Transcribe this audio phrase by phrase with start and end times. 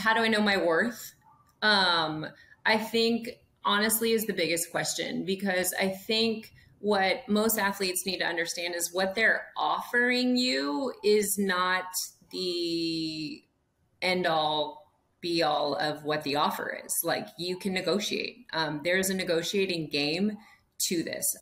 [0.00, 1.14] how do I know my worth?
[1.62, 2.26] Um,
[2.64, 3.28] I think
[3.64, 8.92] honestly is the biggest question because I think what most athletes need to understand is
[8.92, 11.84] what they're offering you is not
[12.32, 13.42] the
[14.00, 14.80] end all
[15.20, 17.00] be all of what the offer is.
[17.04, 18.46] Like you can negotiate.
[18.54, 20.38] Um, there's a negotiating game
[20.88, 21.36] to this.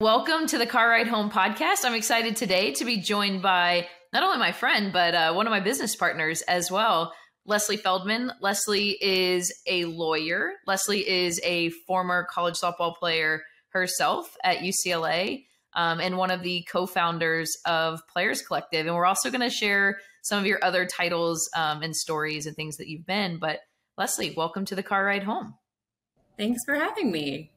[0.00, 1.84] Welcome to the Car Ride Home podcast.
[1.84, 5.50] I'm excited today to be joined by not only my friend, but uh, one of
[5.50, 7.12] my business partners as well,
[7.44, 8.32] Lesley Feldman.
[8.40, 10.54] Lesley is a lawyer.
[10.66, 13.42] Lesley is a former college softball player
[13.74, 18.86] herself at UCLA um, and one of the co founders of Players Collective.
[18.86, 22.56] And we're also going to share some of your other titles um, and stories and
[22.56, 23.36] things that you've been.
[23.38, 23.60] But
[23.98, 25.56] Lesley, welcome to the Car Ride Home.
[26.38, 27.52] Thanks for having me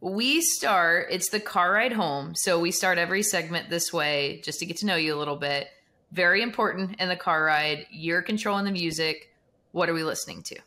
[0.00, 4.60] we start it's the car ride home so we start every segment this way just
[4.60, 5.68] to get to know you a little bit.
[6.12, 9.32] Very important in the car ride you're controlling the music.
[9.72, 10.58] What are we listening to?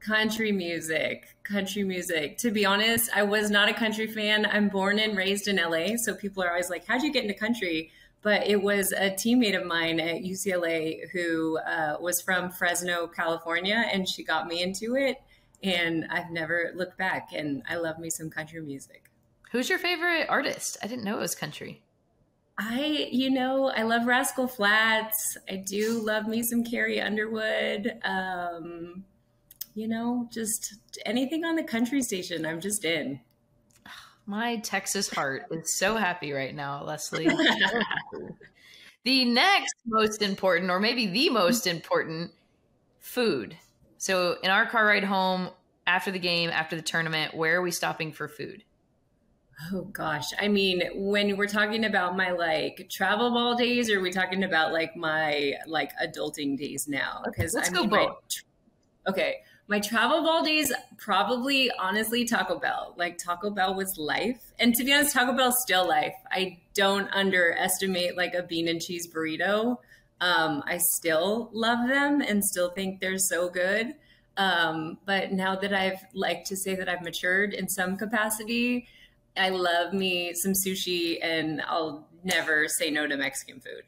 [0.00, 2.36] Country music country music.
[2.38, 4.46] To be honest i was not a country fan.
[4.46, 7.34] I'm born and raised in la so people are always like how'd you get into
[7.34, 7.90] country?
[8.20, 13.86] But it was a teammate of mine at ucla who uh, was from fresno california
[13.90, 15.16] and she got me into it
[15.62, 17.30] and I've never looked back.
[17.34, 19.10] And I love me some country music.
[19.52, 20.76] Who's your favorite artist?
[20.82, 21.82] I didn't know it was country.
[22.58, 25.36] I, you know, I love Rascal Flatts.
[25.50, 27.98] I do love me some Carrie Underwood.
[28.04, 29.04] Um,
[29.74, 33.20] you know, just anything on the country station, I'm just in.
[34.26, 37.28] My Texas heart is so happy right now, Lesley.
[39.04, 42.30] the next most important, or maybe the most important,
[43.00, 43.56] food.
[44.04, 45.48] So in our car ride home
[45.86, 48.62] after the game, after the tournament, where are we stopping for food?
[49.72, 50.26] Oh gosh.
[50.38, 54.44] I mean, when we're talking about my like travel ball days, or are we talking
[54.44, 57.22] about like my like adulting days now?
[57.24, 58.16] Because let's I mean, go both.
[59.06, 59.36] My, okay.
[59.68, 62.94] My travel ball days, probably honestly Taco Bell.
[62.98, 64.52] Like Taco Bell was life.
[64.58, 66.12] And to be honest, Taco Bell's still life.
[66.30, 69.78] I don't underestimate like a bean and cheese burrito.
[70.20, 73.94] Um, I still love them and still think they're so good.
[74.36, 78.88] Um, but now that I've like to say that I've matured in some capacity,
[79.36, 83.84] I love me some sushi and I'll never say no to Mexican food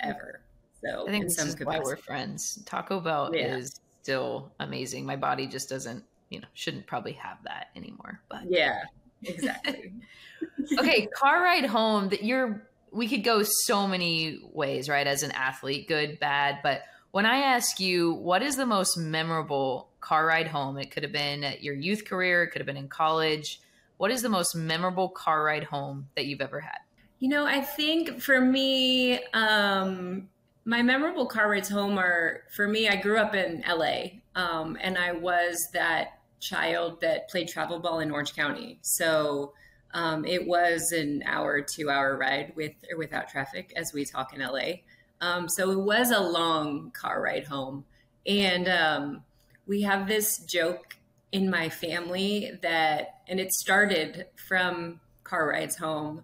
[0.00, 0.40] ever.
[0.84, 1.64] So I think this is capacity.
[1.64, 2.60] why we're friends.
[2.64, 3.56] Taco Bell yeah.
[3.56, 5.06] is still amazing.
[5.06, 8.20] My body just doesn't, you know, shouldn't probably have that anymore.
[8.28, 8.82] But yeah,
[9.22, 9.92] exactly.
[10.78, 15.06] okay, car ride home that you're we could go so many ways, right?
[15.06, 16.58] As an athlete, good, bad.
[16.62, 20.78] But when I ask you, what is the most memorable car ride home?
[20.78, 23.60] It could have been at your youth career, it could have been in college.
[23.96, 26.78] What is the most memorable car ride home that you've ever had?
[27.18, 30.28] You know, I think for me, um,
[30.64, 34.96] my memorable car rides home are for me, I grew up in LA um, and
[34.98, 38.78] I was that child that played travel ball in Orange County.
[38.82, 39.54] So,
[39.94, 44.34] um, it was an hour, two hour ride with or without traffic, as we talk
[44.34, 44.80] in LA.
[45.20, 47.84] Um, so it was a long car ride home.
[48.26, 49.22] And um,
[49.66, 50.96] we have this joke
[51.30, 56.22] in my family that, and it started from car rides home,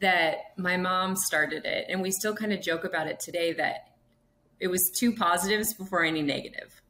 [0.00, 1.86] that my mom started it.
[1.88, 3.88] And we still kind of joke about it today that
[4.60, 6.82] it was two positives before any negative.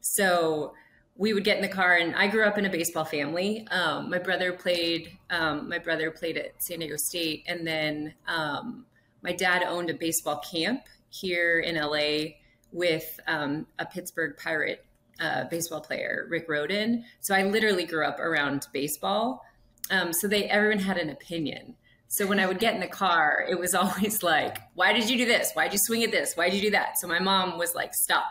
[0.00, 0.74] So
[1.18, 3.66] we would get in the car and i grew up in a baseball family.
[3.70, 8.86] Um, my brother played um, my brother played at san diego state and then um,
[9.22, 12.30] my dad owned a baseball camp here in la
[12.72, 14.84] with um, a pittsburgh pirate
[15.20, 19.44] uh, baseball player rick roden so i literally grew up around baseball.
[19.90, 21.74] Um, so they everyone had an opinion.
[22.08, 25.18] So when i would get in the car it was always like why did you
[25.18, 25.50] do this?
[25.54, 26.36] Why did you swing at this?
[26.36, 26.98] Why did you do that?
[27.00, 28.24] So my mom was like stop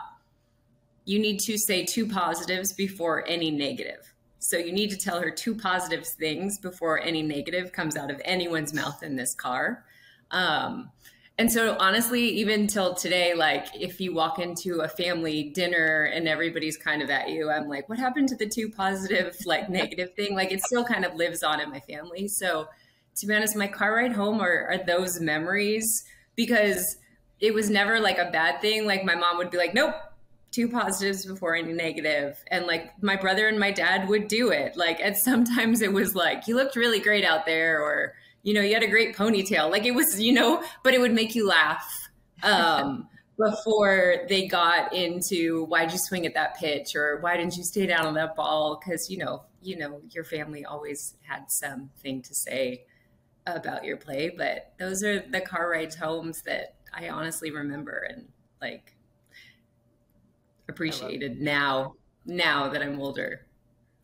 [1.08, 4.12] you need to say two positives before any negative.
[4.40, 8.20] So you need to tell her two positive things before any negative comes out of
[8.26, 9.86] anyone's mouth in this car.
[10.32, 10.90] Um,
[11.38, 16.28] and so honestly, even till today, like if you walk into a family dinner and
[16.28, 20.12] everybody's kind of at you, I'm like, what happened to the two positive, like negative
[20.12, 20.34] thing?
[20.34, 22.28] Like it still kind of lives on in my family.
[22.28, 22.68] So
[23.16, 26.04] to be honest, my car ride home are, are those memories
[26.36, 26.98] because
[27.40, 28.84] it was never like a bad thing.
[28.84, 29.94] Like my mom would be like, nope,
[30.50, 32.42] two positives before any negative.
[32.48, 34.76] And like my brother and my dad would do it.
[34.76, 38.60] Like and sometimes it was like you looked really great out there or you know
[38.60, 39.70] you had a great ponytail.
[39.70, 41.86] Like it was you know but it would make you laugh
[42.42, 43.08] um
[43.38, 46.96] before they got into why'd you swing at that pitch?
[46.96, 48.80] or why didn't you stay down on that ball?
[48.80, 52.84] Because you know you know your family always had something to say
[53.46, 58.06] about your play, but those are the car rides homes that I honestly remember.
[58.08, 58.28] And
[58.60, 58.94] like
[60.68, 61.94] appreciated now
[62.26, 63.46] now that I'm older.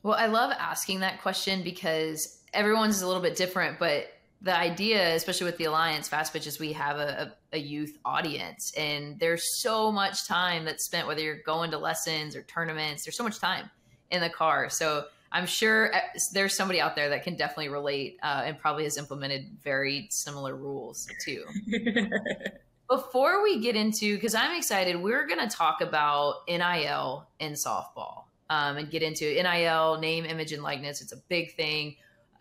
[0.03, 4.07] Well, I love asking that question because everyone's a little bit different, but
[4.43, 8.73] the idea, especially with the Alliance Fast Pitch, is we have a, a, youth audience,
[8.77, 13.17] and there's so much time that's spent, whether you're going to lessons or tournaments, there's
[13.17, 13.71] so much time
[14.11, 14.69] in the car.
[14.69, 16.01] So I'm sure uh,
[16.35, 20.55] there's somebody out there that can definitely relate uh, and probably has implemented very similar
[20.55, 21.45] rules too.
[22.95, 28.27] Before we get into, because I'm excited, we're going to talk about NIL in softball
[28.49, 31.03] um, and get into NIL, name, image, and likeness.
[31.03, 31.97] It's a big thing.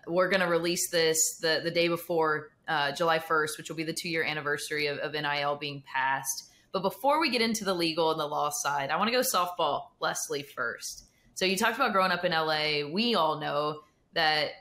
[0.05, 3.83] We're going to release this the, the day before uh, July 1st, which will be
[3.83, 6.51] the two year anniversary of, of NIL being passed.
[6.71, 9.21] But before we get into the legal and the law side, I want to go
[9.21, 11.05] softball, Lesley, first.
[11.33, 12.87] So you talked about growing up in LA.
[12.87, 13.79] We all know
[14.13, 14.51] that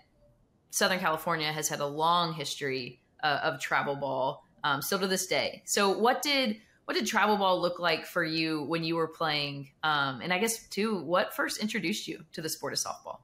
[0.70, 5.26] Southern California has had a long history uh, of travel ball um, still to this
[5.26, 5.62] day.
[5.64, 9.70] So what did what did travel ball look like for you when you were playing?
[9.82, 13.19] Um, and I guess too, what first introduced you to the sport of softball?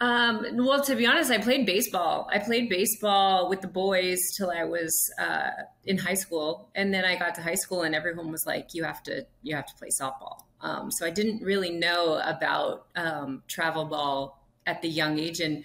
[0.00, 2.28] Um, well, to be honest, I played baseball.
[2.30, 5.50] I played baseball with the boys till I was uh,
[5.84, 8.84] in high school, and then I got to high school, and everyone was like, "You
[8.84, 13.44] have to, you have to play softball." Um, so I didn't really know about um,
[13.46, 15.64] travel ball at the young age, and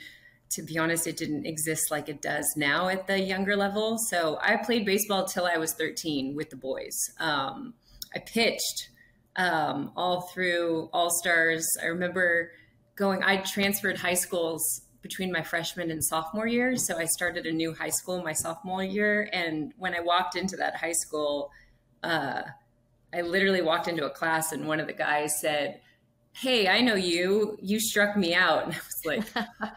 [0.51, 3.97] to be honest, it didn't exist like it does now at the younger level.
[3.97, 6.97] So I played baseball till I was 13 with the boys.
[7.19, 7.75] Um,
[8.15, 8.89] I pitched
[9.35, 11.67] um, all through All Stars.
[11.81, 12.51] I remember
[12.95, 16.75] going, I transferred high schools between my freshman and sophomore year.
[16.75, 19.29] So I started a new high school my sophomore year.
[19.31, 21.51] And when I walked into that high school,
[22.03, 22.41] uh,
[23.13, 25.79] I literally walked into a class and one of the guys said,
[26.33, 27.57] Hey, I know you.
[27.61, 28.63] You struck me out.
[28.65, 29.47] And I was like,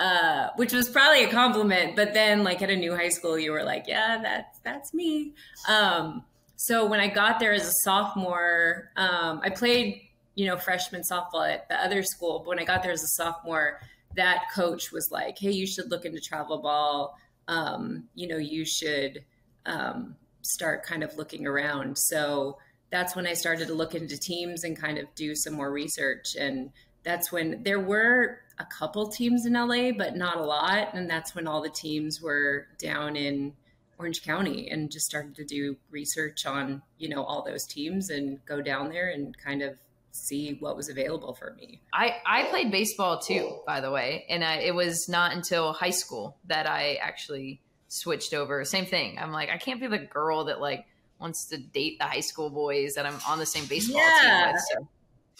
[0.00, 1.94] uh, which was probably a compliment.
[1.94, 5.34] But then, like at a new high school, you were like, "Yeah, that's that's me."
[5.68, 6.24] Um,
[6.56, 10.00] so when I got there as a sophomore, um, I played,
[10.34, 12.38] you know, freshman softball at the other school.
[12.40, 13.80] But when I got there as a sophomore,
[14.16, 17.18] that coach was like, "Hey, you should look into travel ball.
[17.46, 19.22] Um, you know, you should
[19.66, 22.56] um, start kind of looking around." So
[22.90, 26.36] that's when I started to look into teams and kind of do some more research
[26.38, 26.70] and
[27.02, 30.94] that's when there were a couple teams in LA, but not a lot.
[30.94, 33.54] And that's when all the teams were down in
[33.98, 38.44] Orange County and just started to do research on, you know, all those teams and
[38.46, 39.76] go down there and kind of
[40.12, 41.80] see what was available for me.
[41.92, 44.26] I, I played baseball too, by the way.
[44.28, 48.64] And I, it was not until high school that I actually switched over.
[48.64, 49.18] Same thing.
[49.18, 50.86] I'm like, I can't be the girl that like
[51.18, 54.20] wants to date the high school boys that I'm on the same baseball yeah.
[54.22, 54.62] team with.
[54.72, 54.88] So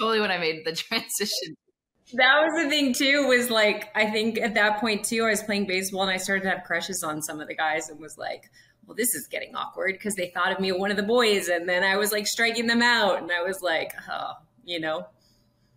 [0.00, 1.55] totally when I made the transition.
[2.14, 3.29] That was the thing too.
[3.29, 6.43] Was like I think at that point too, I was playing baseball and I started
[6.44, 8.50] to have crushes on some of the guys and was like,
[8.87, 11.69] well, this is getting awkward because they thought of me one of the boys, and
[11.69, 14.32] then I was like striking them out, and I was like, oh,
[14.64, 15.06] you know.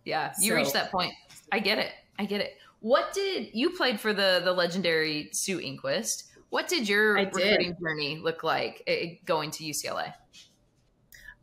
[0.04, 0.56] Yeah, you so.
[0.56, 1.14] reached that point.
[1.52, 1.92] I get it.
[2.18, 2.54] I get it.
[2.80, 6.24] What did you played for the the legendary Sue Enquist?
[6.50, 10.12] What did your recruiting journey look like eh, going to UCLA?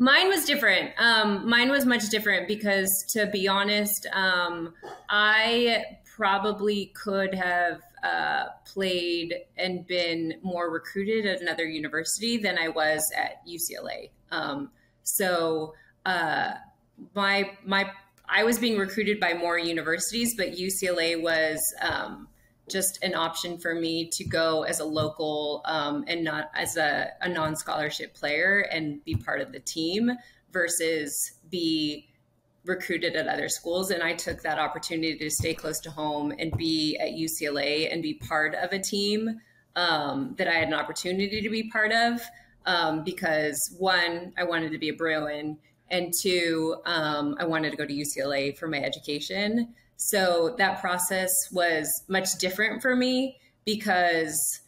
[0.01, 0.94] Mine was different.
[0.98, 4.74] Um, mine was much different because, to be honest, um,
[5.07, 5.83] I
[6.15, 13.07] probably could have uh, played and been more recruited at another university than I was
[13.15, 14.10] at UCLA.
[14.31, 14.72] Um,
[15.03, 16.53] so uh,
[17.13, 17.91] my my
[18.27, 22.27] I was being recruited by more universities, but UCLA was um,
[22.72, 27.12] just an option for me to go as a local um, and not as a,
[27.22, 30.12] a non scholarship player and be part of the team
[30.51, 32.08] versus be
[32.66, 33.92] recruited at other schools.
[33.92, 38.01] And I took that opportunity to stay close to home and be at UCLA and
[38.01, 39.42] be part of a team
[39.75, 42.22] um, that I had an opportunity to be part of
[42.66, 45.58] um, because one, I wanted to be a Bruin.
[45.90, 49.74] And two, um, I wanted to go to UCLA for my education.
[50.03, 54.62] So that process was much different for me because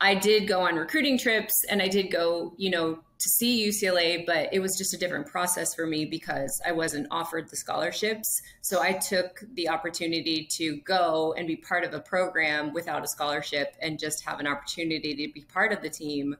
[0.00, 4.26] I did go on recruiting trips and I did go, you know, to see UCLA,
[4.26, 8.42] but it was just a different process for me because I wasn't offered the scholarships.
[8.62, 13.08] So I took the opportunity to go and be part of a program without a
[13.08, 16.34] scholarship and just have an opportunity to be part of the team.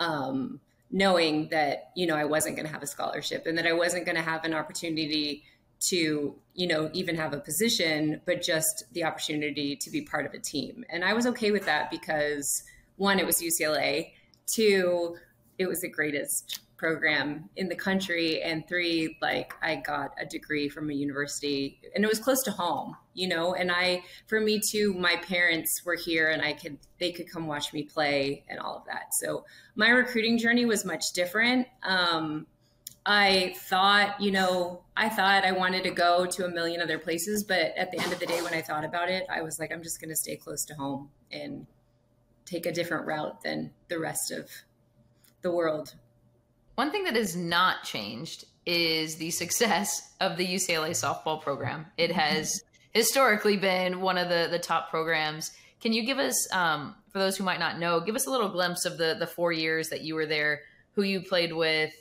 [0.00, 0.60] Um,
[0.94, 4.04] knowing that you know I wasn't going to have a scholarship and that I wasn't
[4.04, 5.42] going to have an opportunity
[5.88, 10.34] to you know even have a position but just the opportunity to be part of
[10.34, 10.84] a team.
[10.90, 12.62] And i was okay with that because
[12.96, 14.10] one it was ucla
[14.46, 15.16] two
[15.58, 18.42] it was the greatest program in the country.
[18.42, 22.50] And three like i got a degree from a university and it was close to
[22.50, 23.54] home you know?
[23.54, 27.46] And i for me too my parents were here and i could they could come
[27.46, 29.14] watch me play and all of that.
[29.14, 31.66] So my recruiting journey was much different.
[31.82, 32.46] Um,
[33.04, 37.44] i thought you know i thought i wanted to go to a million other places
[37.44, 39.72] but at the end of the day when i thought about it i was like
[39.72, 41.66] i'm just going to stay close to home and
[42.44, 44.48] take a different route than the rest of
[45.42, 45.94] the world
[46.74, 51.86] one thing that has not changed is the success of the UCLA softball program.
[51.96, 52.18] It mm-hmm.
[52.18, 55.50] has historically been one of the the top programs.
[55.80, 58.48] Can you give us, um, for those who might not know, give us a little
[58.48, 60.60] glimpse of the the four years that you were there,
[60.94, 61.92] who you played with,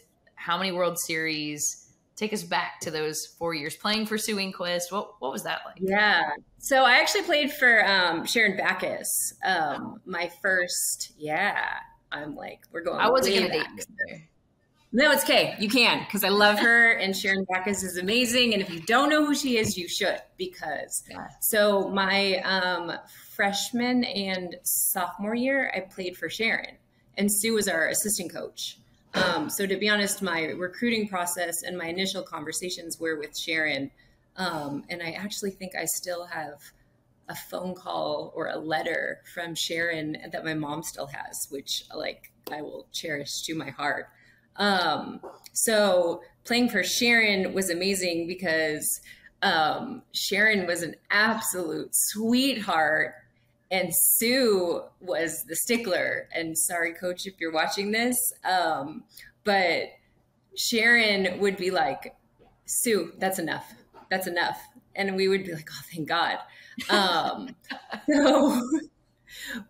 [0.41, 1.77] how many World Series?
[2.15, 4.91] Take us back to those four years playing for Sue Enquist.
[4.91, 5.77] What what was that like?
[5.79, 9.33] Yeah, so I actually played for um, Sharon Backus.
[9.43, 11.65] Um, my first, yeah,
[12.11, 12.99] I'm like we're going.
[12.99, 14.21] I wasn't going to date.
[14.93, 15.55] No, it's Kay.
[15.57, 18.53] You can because I love her and Sharon Backus is amazing.
[18.53, 21.03] And if you don't know who she is, you should because.
[21.09, 21.27] Yeah.
[21.39, 22.91] So my um,
[23.33, 26.75] freshman and sophomore year, I played for Sharon,
[27.17, 28.80] and Sue was our assistant coach.
[29.13, 33.91] Um, so to be honest, my recruiting process and my initial conversations were with Sharon,
[34.37, 36.61] um, and I actually think I still have
[37.27, 42.31] a phone call or a letter from Sharon that my mom still has, which like
[42.51, 44.07] I will cherish to my heart.
[44.57, 45.21] Um,
[45.53, 48.87] so playing for Sharon was amazing because
[49.41, 53.15] um, Sharon was an absolute sweetheart
[53.71, 56.27] and Sue was the stickler.
[56.33, 59.03] And sorry, coach, if you're watching this, um,
[59.43, 59.85] but
[60.57, 62.15] Sharon would be like,
[62.65, 63.73] Sue, that's enough.
[64.09, 64.61] That's enough.
[64.95, 66.37] And we would be like, oh, thank God.
[66.89, 67.55] Um,
[68.11, 68.61] so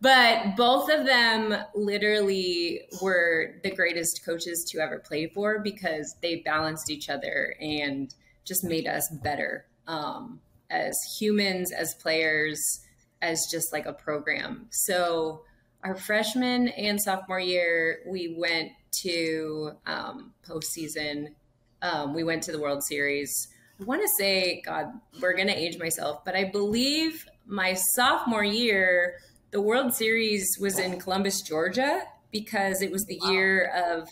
[0.02, 6.38] but both of them literally were the greatest coaches to ever play for because they
[6.38, 8.14] balanced each other and
[8.46, 10.40] just made us better um,
[10.70, 12.82] as humans, as players,
[13.22, 14.68] as just like a program.
[14.72, 15.44] So
[15.84, 18.72] our freshman and sophomore year, we went
[19.04, 21.34] to um, postseason.
[21.82, 23.32] Um, we went to the World Series.
[23.80, 24.88] I want to say, God,
[25.20, 29.16] we're going to age myself, but I believe my sophomore year
[29.52, 33.32] the World Series was in Columbus, Georgia, because it was the wow.
[33.32, 34.08] year of,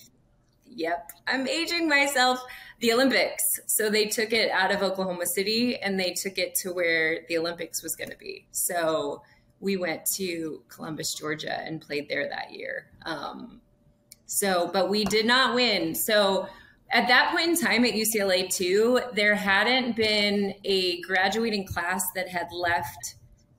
[0.79, 2.41] yep, I'm aging myself,
[2.79, 3.43] the Olympics.
[3.67, 7.37] So they took it out of Oklahoma City and they took it to where the
[7.37, 8.47] Olympics was going to be.
[8.51, 9.21] So
[9.59, 12.87] we went to Columbus, Georgia and played there that year.
[13.05, 13.59] Um,
[14.25, 15.93] so, but we did not win.
[15.93, 16.47] So,
[16.91, 22.27] at that point in time at UCLA, too, there hadn't been a graduating class that
[22.27, 23.13] had left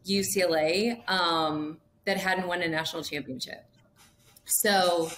[0.05, 3.65] UCLA um, that hadn't won a national championship.
[4.47, 5.13] So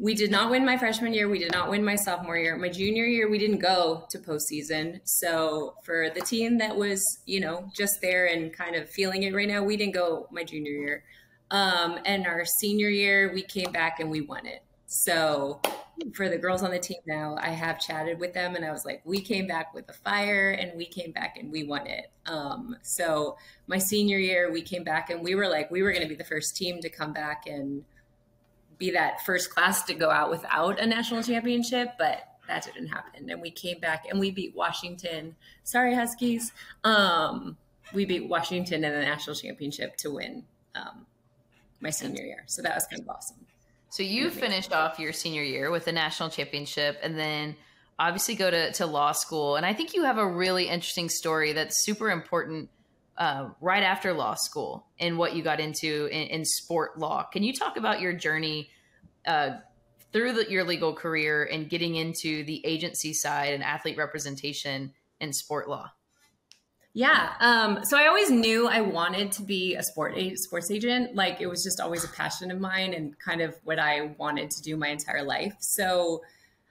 [0.00, 1.28] we did not win my freshman year.
[1.28, 2.56] We did not win my sophomore year.
[2.56, 5.00] My junior year, we didn't go to postseason.
[5.04, 9.34] So for the team that was, you know, just there and kind of feeling it
[9.34, 11.04] right now, we didn't go my junior year.
[11.50, 14.62] Um, and our senior year, we came back and we won it.
[14.86, 15.60] So
[16.14, 18.86] for the girls on the team now, I have chatted with them and I was
[18.86, 22.10] like, we came back with a fire and we came back and we won it.
[22.24, 26.04] Um, so my senior year, we came back and we were like, we were going
[26.04, 27.84] to be the first team to come back and
[28.80, 33.30] be that first class to go out without a national championship, but that didn't happen.
[33.30, 35.36] And we came back and we beat Washington.
[35.62, 36.50] Sorry, Huskies.
[36.82, 37.56] Um,
[37.92, 40.44] we beat Washington in the national championship to win
[40.74, 41.06] um,
[41.80, 42.44] my senior year.
[42.46, 43.36] So that was kind of awesome.
[43.90, 47.56] So you finished off your senior year with the national championship and then
[47.98, 49.56] obviously go to, to law school.
[49.56, 52.70] And I think you have a really interesting story that's super important
[53.20, 57.22] uh, right after law school and what you got into in, in sport law.
[57.22, 58.70] Can you talk about your journey
[59.26, 59.58] uh,
[60.10, 65.34] through the, your legal career and getting into the agency side and athlete representation in
[65.34, 65.90] sport law?
[66.94, 67.34] Yeah.
[67.40, 71.14] Um, so I always knew I wanted to be a sport a sports agent.
[71.14, 74.50] Like it was just always a passion of mine and kind of what I wanted
[74.50, 75.54] to do my entire life.
[75.60, 76.22] So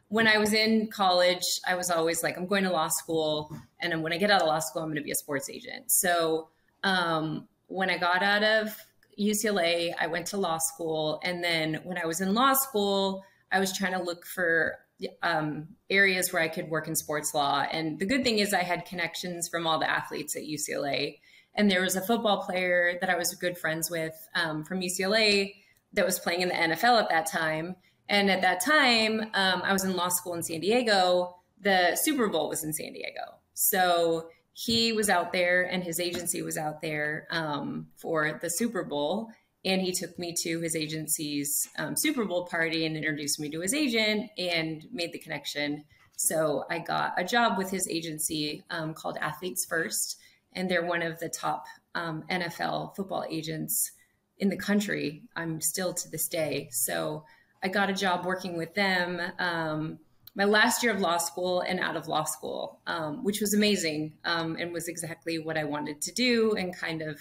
[0.10, 4.04] when I was in college, I was always like, I'm going to law school, and
[4.04, 5.92] when I get out of law school, I'm going to be a sports agent.
[5.92, 6.50] So
[6.84, 8.76] um, when I got out of
[9.20, 13.60] UCLA, I went to law school, and then when I was in law school, I
[13.60, 14.80] was trying to look for
[15.22, 17.66] um, areas where I could work in sports law.
[17.72, 21.20] And the good thing is, I had connections from all the athletes at UCLA.
[21.56, 25.54] And there was a football player that I was good friends with um, from UCLA
[25.94, 27.76] that was playing in the NFL at that time.
[28.10, 31.38] And at that time, um, I was in law school in San Diego.
[31.62, 33.22] The Super Bowl was in San Diego.
[33.54, 38.84] So he was out there and his agency was out there um, for the Super
[38.84, 39.30] Bowl
[39.66, 43.62] and he took me to his agency's um, Super Bowl party and introduced me to
[43.62, 45.84] his agent and made the connection.
[46.16, 50.18] So I got a job with his agency um, called Athletes First,
[50.54, 53.92] and they're one of the top um, NFL football agents
[54.38, 55.24] in the country.
[55.36, 56.70] I'm still to this day.
[56.72, 57.26] So
[57.62, 60.00] I got a job working with them um,
[60.36, 64.14] my last year of law school and out of law school, um, which was amazing
[64.24, 67.20] um, and was exactly what I wanted to do and kind of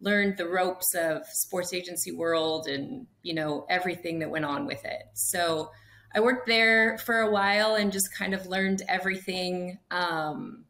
[0.00, 4.84] learned the ropes of sports agency world and you know everything that went on with
[4.84, 5.02] it.
[5.14, 5.70] So
[6.14, 10.64] I worked there for a while and just kind of learned everything um,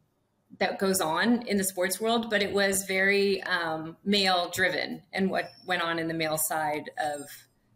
[0.59, 5.30] that goes on in the sports world, but it was very um, male driven and
[5.30, 7.21] what went on in the male side of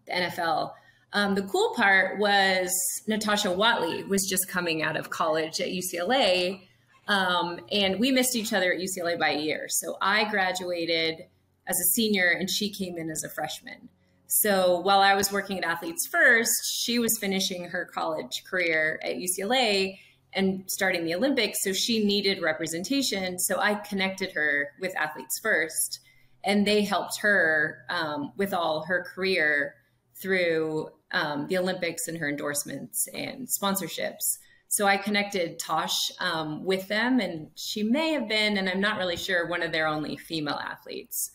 [0.07, 0.73] the NFL.
[1.13, 2.71] Um, the cool part was
[3.07, 6.61] Natasha Watley was just coming out of college at UCLA,
[7.07, 9.67] um, and we missed each other at UCLA by a year.
[9.69, 11.25] So I graduated
[11.67, 13.89] as a senior, and she came in as a freshman.
[14.27, 19.17] So while I was working at Athletes First, she was finishing her college career at
[19.17, 19.99] UCLA
[20.35, 21.63] and starting the Olympics.
[21.63, 23.39] So she needed representation.
[23.39, 26.01] So I connected her with Athletes First,
[26.45, 29.75] and they helped her um, with all her career
[30.21, 34.39] through um, the Olympics and her endorsements and sponsorships.
[34.69, 38.99] So I connected Tosh um, with them, and she may have been, and I'm not
[38.99, 41.31] really sure, one of their only female athletes.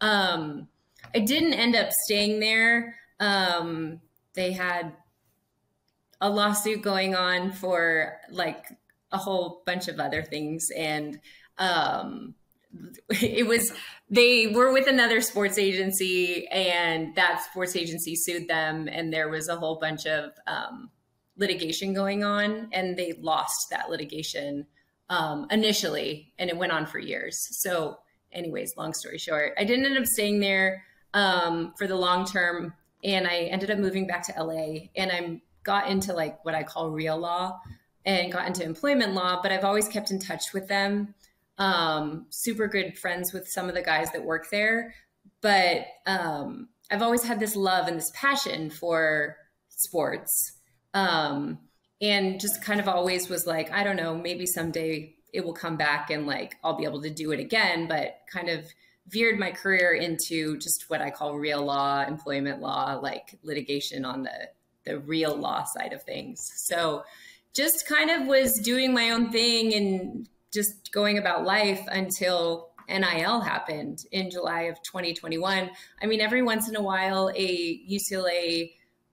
[0.00, 0.68] Um,
[1.14, 2.96] I didn't end up staying there.
[3.20, 4.00] Um,
[4.34, 4.94] they had
[6.20, 8.64] a lawsuit going on for like
[9.12, 11.20] a whole bunch of other things, and
[11.58, 12.34] um,
[13.10, 13.72] it was
[14.10, 19.48] they were with another sports agency and that sports agency sued them and there was
[19.48, 20.90] a whole bunch of um,
[21.36, 24.66] litigation going on and they lost that litigation
[25.10, 27.48] um, initially and it went on for years.
[27.60, 27.98] So
[28.32, 30.84] anyways long story short i didn't end up staying there
[31.14, 32.72] um, for the long term
[33.04, 36.62] and i ended up moving back to la and i got into like what i
[36.62, 37.58] call real law
[38.04, 41.14] and got into employment law but i've always kept in touch with them
[41.58, 44.94] um, super good friends with some of the guys that work there.
[45.40, 49.36] But um, I've always had this love and this passion for
[49.68, 50.52] sports.
[50.94, 51.58] Um,
[52.00, 55.76] and just kind of always was like, I don't know, maybe someday it will come
[55.76, 58.64] back and like I'll be able to do it again, but kind of
[59.08, 64.22] veered my career into just what I call real law, employment law, like litigation on
[64.22, 64.48] the
[64.84, 66.50] the real law side of things.
[66.56, 67.02] So
[67.52, 73.40] just kind of was doing my own thing and just going about life until NIL
[73.40, 75.70] happened in July of 2021.
[76.00, 78.72] I mean, every once in a while, a UCLA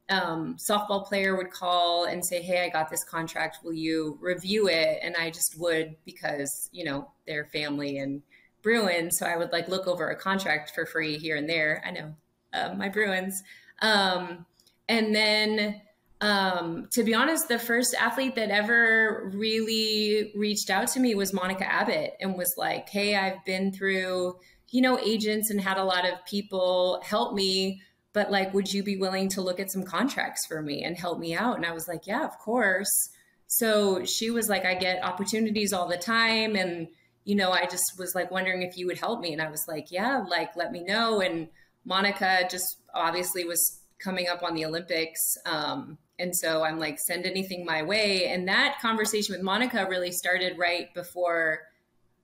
[0.10, 3.60] um, softball player would call and say, Hey, I got this contract.
[3.64, 5.00] Will you review it?
[5.02, 8.22] And I just would because, you know, their family and
[8.62, 9.18] Bruins.
[9.18, 11.84] So I would like look over a contract for free here and there.
[11.86, 12.16] I know
[12.54, 13.44] uh, my Bruins.
[13.82, 14.46] Um,
[14.88, 15.82] and then
[16.22, 21.34] um, to be honest, the first athlete that ever really reached out to me was
[21.34, 24.38] Monica Abbott and was like, Hey, I've been through,
[24.70, 27.82] you know, agents and had a lot of people help me,
[28.14, 31.20] but like, would you be willing to look at some contracts for me and help
[31.20, 31.58] me out?
[31.58, 33.10] And I was like, Yeah, of course.
[33.48, 36.56] So she was like, I get opportunities all the time.
[36.56, 36.88] And,
[37.26, 39.34] you know, I just was like wondering if you would help me.
[39.34, 41.20] And I was like, Yeah, like, let me know.
[41.20, 41.50] And
[41.84, 45.20] Monica just obviously was coming up on the Olympics.
[45.46, 48.28] Um, and so I'm like, send anything my way.
[48.28, 51.62] And that conversation with Monica really started right before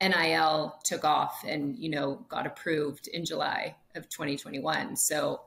[0.00, 4.96] NIL took off and, you know, got approved in July of 2021.
[4.96, 5.42] So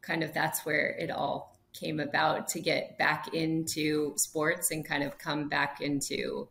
[0.00, 5.02] kind of that's where it all came about to get back into sports and kind
[5.02, 6.48] of come back into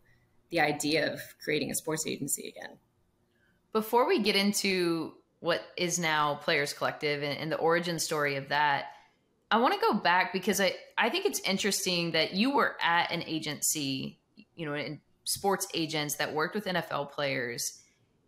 [0.50, 2.78] the idea of creating a sports agency again.
[3.74, 8.50] Before we get into what is now Players Collective and, and the origin story of
[8.50, 8.86] that,
[9.52, 13.12] I want to go back because I, I think it's interesting that you were at
[13.12, 14.18] an agency,
[14.56, 17.80] you know, in sports agents that worked with NFL players.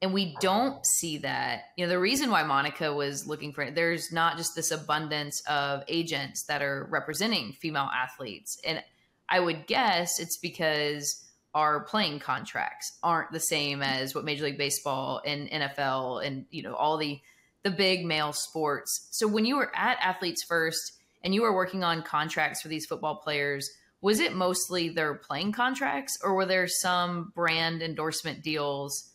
[0.02, 1.62] And we don't see that.
[1.78, 5.42] You know, the reason why Monica was looking for it, there's not just this abundance
[5.48, 8.60] of agents that are representing female athletes.
[8.66, 8.84] And
[9.30, 14.58] I would guess it's because our playing contracts aren't the same as what Major League
[14.58, 17.22] Baseball and NFL and, you know, all the
[17.64, 19.08] the big male sports.
[19.12, 22.86] So when you were at Athletes First, and you were working on contracts for these
[22.86, 23.70] football players,
[24.02, 29.12] was it mostly their playing contracts or were there some brand endorsement deals?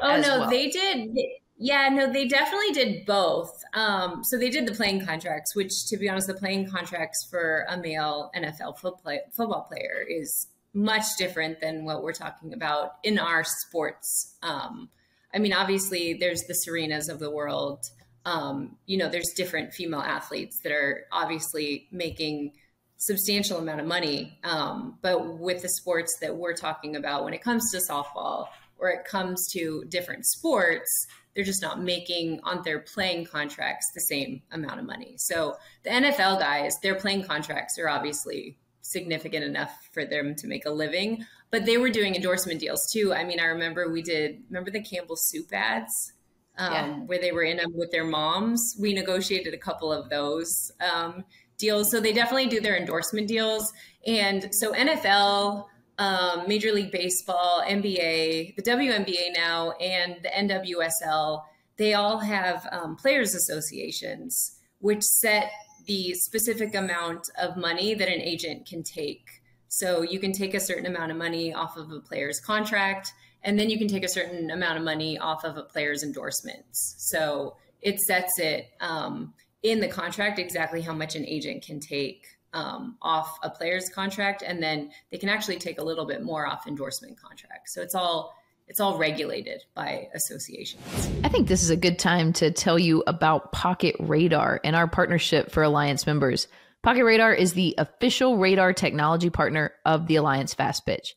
[0.00, 0.50] Oh no, well?
[0.50, 1.16] they did.
[1.58, 3.62] Yeah, no, they definitely did both.
[3.72, 7.64] Um, so they did the playing contracts, which, to be honest, the playing contracts for
[7.70, 13.42] a male NFL football player is much different than what we're talking about in our
[13.42, 14.36] sports.
[14.42, 14.90] Um,
[15.32, 17.88] I mean, obviously, there's the Serenas of the world
[18.26, 22.52] um, you know, there's different female athletes that are obviously making
[22.96, 24.38] substantial amount of money.
[24.42, 28.90] Um, but with the sports that we're talking about, when it comes to softball, or
[28.90, 34.42] it comes to different sports, they're just not making on their playing contracts the same
[34.50, 35.14] amount of money.
[35.18, 40.66] So the NFL guys, their playing contracts are obviously significant enough for them to make
[40.66, 43.14] a living, but they were doing endorsement deals too.
[43.14, 46.12] I mean, I remember we did, remember the Campbell soup ads?
[46.58, 46.94] Um, yeah.
[47.00, 48.76] Where they were in them with their moms.
[48.80, 51.22] We negotiated a couple of those um,
[51.58, 51.90] deals.
[51.90, 53.70] So they definitely do their endorsement deals.
[54.06, 55.66] And so NFL,
[55.98, 61.42] um, Major League Baseball, NBA, the WNBA now, and the NWSL,
[61.76, 65.50] they all have um, players associations which set
[65.86, 69.26] the specific amount of money that an agent can take.
[69.68, 73.58] So you can take a certain amount of money off of a player's contract, and
[73.58, 76.94] then you can take a certain amount of money off of a player's endorsements.
[76.98, 82.26] So it sets it um, in the contract exactly how much an agent can take
[82.52, 86.46] um, off a player's contract, and then they can actually take a little bit more
[86.46, 87.74] off endorsement contracts.
[87.74, 88.34] So it's all
[88.68, 90.82] it's all regulated by associations.
[91.22, 94.88] I think this is a good time to tell you about Pocket Radar and our
[94.88, 96.48] partnership for Alliance members.
[96.82, 101.14] Pocket Radar is the official radar technology partner of the Alliance Fast Pitch.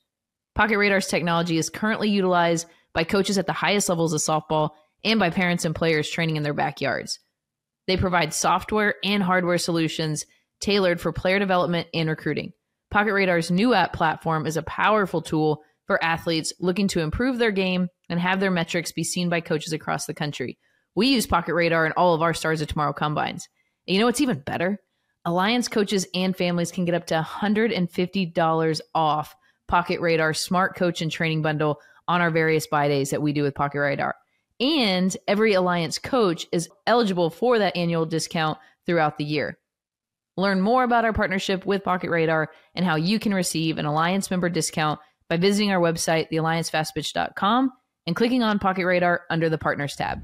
[0.60, 4.72] Pocket Radar's technology is currently utilized by coaches at the highest levels of softball
[5.06, 7.18] and by parents and players training in their backyards.
[7.88, 10.26] They provide software and hardware solutions
[10.60, 12.52] tailored for player development and recruiting.
[12.92, 17.52] Pocket Radar's new app platform is a powerful tool for athletes looking to improve their
[17.52, 20.58] game and have their metrics be seen by coaches across the country.
[20.94, 23.48] We use Pocket Radar in all of our Stars of Tomorrow combines.
[23.88, 24.78] And you know what's even better?
[25.24, 29.36] Alliance coaches and families can get up to $150 off
[29.70, 33.44] Pocket Radar Smart Coach and Training Bundle on our various buy days that we do
[33.44, 34.16] with Pocket Radar.
[34.60, 39.58] And every Alliance coach is eligible for that annual discount throughout the year.
[40.36, 44.32] Learn more about our partnership with Pocket Radar and how you can receive an Alliance
[44.32, 47.72] member discount by visiting our website, thealliancefastpitch.com,
[48.08, 50.20] and clicking on Pocket Radar under the Partners tab.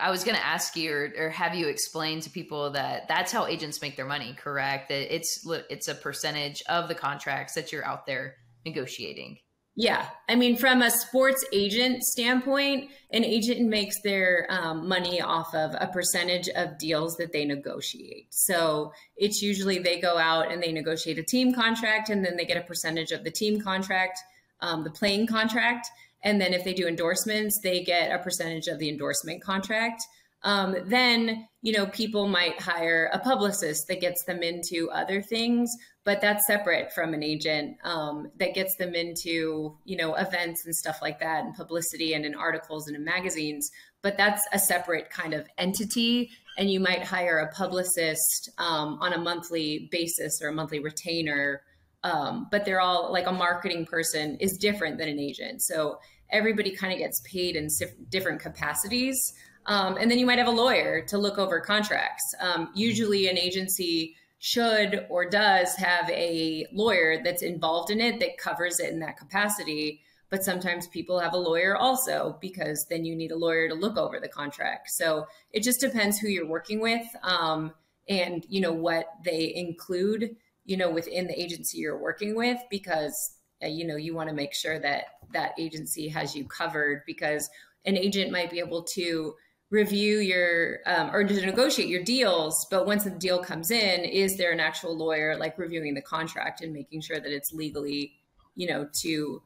[0.00, 3.32] I was going to ask you or, or, have you explain to people that that's
[3.32, 4.88] how agents make their money, correct?
[4.88, 9.38] That it's it's a percentage of the contracts that you're out there negotiating.
[9.74, 10.06] Yeah.
[10.28, 15.74] I mean, from a sports agent standpoint, an agent makes their um, money off of
[15.80, 18.26] a percentage of deals that they negotiate.
[18.30, 22.44] So it's usually they go out and they negotiate a team contract, and then they
[22.44, 24.18] get a percentage of the team contract,
[24.60, 25.88] um, the playing contract.
[26.22, 30.02] And then if they do endorsements, they get a percentage of the endorsement contract.
[30.44, 35.70] Um, then, you know, people might hire a publicist that gets them into other things,
[36.04, 40.74] but that's separate from an agent um, that gets them into, you know, events and
[40.74, 43.70] stuff like that and publicity and in articles and in magazines.
[44.02, 46.30] But that's a separate kind of entity.
[46.58, 51.62] And you might hire a publicist um, on a monthly basis or a monthly retainer.
[52.04, 55.62] Um, but they're all like a marketing person is different than an agent.
[55.62, 55.98] So
[56.30, 57.68] everybody kind of gets paid in
[58.08, 59.34] different capacities.
[59.66, 62.34] Um, and then you might have a lawyer to look over contracts.
[62.40, 68.38] Um, usually, an agency should or does have a lawyer that's involved in it that
[68.38, 70.00] covers it in that capacity.
[70.30, 73.96] But sometimes people have a lawyer also because then you need a lawyer to look
[73.96, 74.90] over the contract.
[74.90, 77.72] So it just depends who you're working with um,
[78.08, 83.36] and you know what they include you know within the agency you're working with because
[83.62, 87.48] uh, you know you want to make sure that that agency has you covered because
[87.84, 89.34] an agent might be able to
[89.70, 94.36] review your um, or to negotiate your deals but once the deal comes in is
[94.36, 98.12] there an actual lawyer like reviewing the contract and making sure that it's legally
[98.54, 99.42] you know to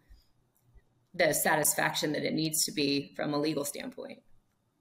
[1.14, 4.18] the satisfaction that it needs to be from a legal standpoint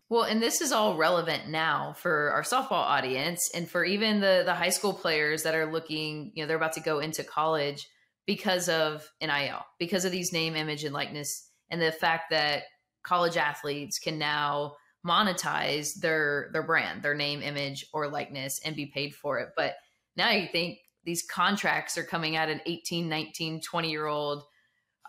[0.09, 4.43] well and this is all relevant now for our softball audience and for even the
[4.45, 7.87] the high school players that are looking you know they're about to go into college
[8.25, 12.63] because of nil because of these name image and likeness and the fact that
[13.03, 18.87] college athletes can now monetize their their brand, their name, image, or likeness and be
[18.87, 19.49] paid for it.
[19.55, 19.75] But
[20.17, 24.43] now you think these contracts are coming at an 18, 19, 20 year old.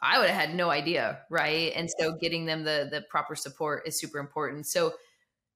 [0.02, 1.72] I would have had no idea, right?
[1.74, 4.66] And so getting them the the proper support is super important.
[4.66, 4.92] So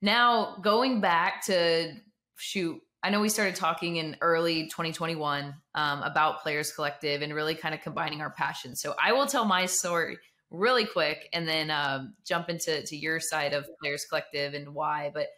[0.02, 1.92] now going back to
[2.36, 7.54] shoot, I know we started talking in early 2021 um, about Players Collective and really
[7.54, 8.80] kind of combining our passions.
[8.80, 10.18] So I will tell my story
[10.50, 15.10] really quick and then um, jump into to your side of Players Collective and why.
[15.12, 15.28] But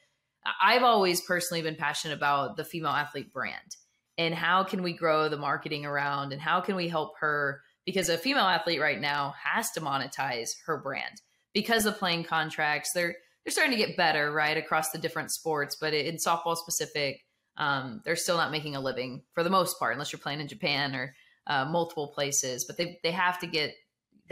[0.61, 3.77] I've always personally been passionate about the female athlete brand
[4.19, 8.09] and how can we grow the marketing around and how can we help her because
[8.09, 11.21] a female athlete right now has to monetize her brand
[11.53, 13.15] because the playing contracts they're
[13.45, 17.21] they're starting to get better right across the different sports but in softball specific
[17.59, 20.49] um, they're still not making a living for the most part unless you're playing in
[20.49, 21.15] japan or
[21.47, 23.75] uh, multiple places but they, they have to get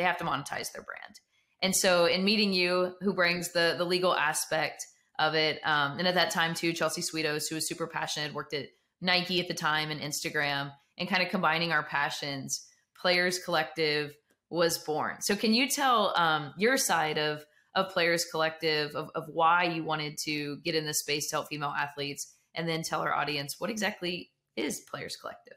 [0.01, 1.21] they have to monetize their brand.
[1.63, 4.87] And so in meeting you, who brings the the legal aspect
[5.19, 8.55] of it, um, and at that time too, Chelsea Sweetos, who was super passionate, worked
[8.55, 8.69] at
[9.03, 12.67] Nike at the time and Instagram, and kind of combining our passions,
[13.01, 14.13] Players Collective
[14.49, 15.21] was born.
[15.21, 17.45] So can you tell um, your side of
[17.77, 21.49] of Players Collective of, of why you wanted to get in this space to help
[21.49, 25.57] female athletes, and then tell our audience what exactly is Players Collective?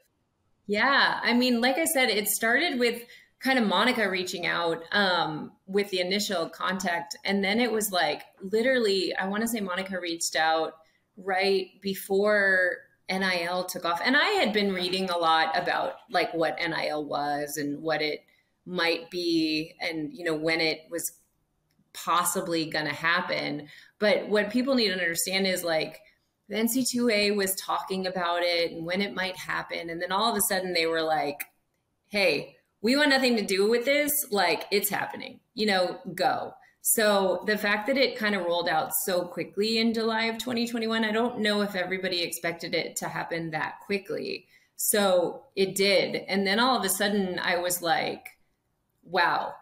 [0.66, 3.02] Yeah, I mean, like I said, it started with
[3.40, 7.16] kind of Monica reaching out um, with the initial contact.
[7.24, 10.72] And then it was like literally, I want to say Monica reached out
[11.18, 12.78] right before
[13.10, 14.00] NIL took off.
[14.04, 18.24] And I had been reading a lot about like what NIL was and what it
[18.66, 21.12] might be and, you know, when it was
[21.92, 23.68] possibly going to happen.
[23.98, 26.00] But what people need to understand is like,
[26.48, 29.88] the NC2A was talking about it and when it might happen.
[29.88, 31.44] And then all of a sudden they were like,
[32.08, 34.12] hey, we want nothing to do with this.
[34.30, 36.52] Like, it's happening, you know, go.
[36.86, 41.02] So the fact that it kind of rolled out so quickly in July of 2021,
[41.02, 44.46] I don't know if everybody expected it to happen that quickly.
[44.76, 46.14] So it did.
[46.28, 48.26] And then all of a sudden, I was like,
[49.02, 49.54] wow,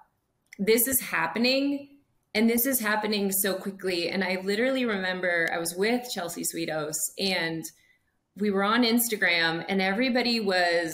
[0.58, 1.90] this is happening.
[2.34, 4.08] And this is happening so quickly.
[4.08, 7.62] And I literally remember I was with Chelsea Sweetos and
[8.36, 10.92] we were on Instagram and everybody was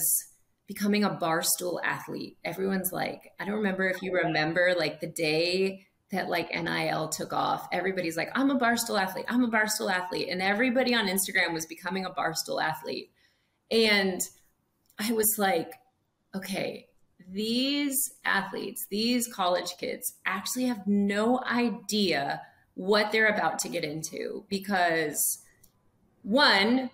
[0.67, 2.37] becoming a barstool athlete.
[2.45, 7.33] Everyone's like, I don't remember if you remember like the day that like NIL took
[7.33, 7.67] off.
[7.71, 9.25] Everybody's like, I'm a barstool athlete.
[9.27, 10.29] I'm a barstool athlete.
[10.29, 13.11] And everybody on Instagram was becoming a barstool athlete.
[13.69, 14.21] And
[14.97, 15.73] I was like,
[16.35, 16.87] okay,
[17.31, 22.41] these athletes, these college kids actually have no idea
[22.73, 25.43] what they're about to get into because
[26.23, 26.89] one,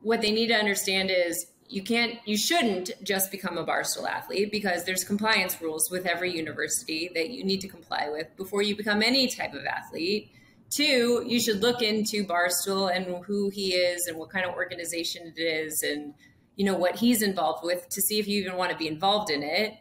[0.00, 4.50] what they need to understand is you can't you shouldn't just become a barstool athlete
[4.50, 8.74] because there's compliance rules with every university that you need to comply with before you
[8.76, 10.30] become any type of athlete.
[10.70, 15.32] Two you should look into barstool and who he is and what kind of organization
[15.36, 16.14] it is and
[16.56, 19.30] you know what he's involved with to see if you even want to be involved
[19.30, 19.74] in it.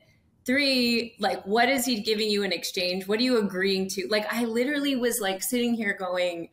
[0.46, 3.08] Three like what is he giving you in exchange?
[3.08, 4.08] What are you agreeing to?
[4.10, 6.50] Like i literally was like sitting here going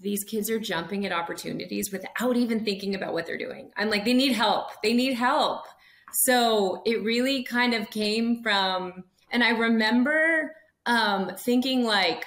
[0.00, 3.70] these kids are jumping at opportunities without even thinking about what they're doing.
[3.76, 4.70] I'm like, they need help.
[4.82, 5.64] They need help.
[6.12, 10.54] So it really kind of came from, and I remember
[10.86, 12.24] um, thinking, like,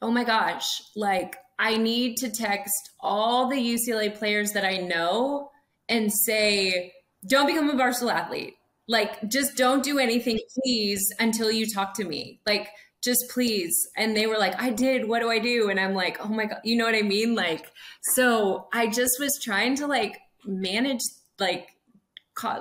[0.00, 5.50] oh my gosh, like, I need to text all the UCLA players that I know
[5.88, 6.92] and say,
[7.28, 8.54] don't become a Barstool athlete.
[8.88, 12.40] Like, just don't do anything, please, until you talk to me.
[12.46, 12.68] Like,
[13.02, 13.88] just please.
[13.96, 15.08] And they were like, I did.
[15.08, 15.68] What do I do?
[15.70, 17.34] And I'm like, oh my God, you know what I mean?
[17.34, 17.70] Like,
[18.14, 21.02] so I just was trying to like manage,
[21.38, 21.68] like,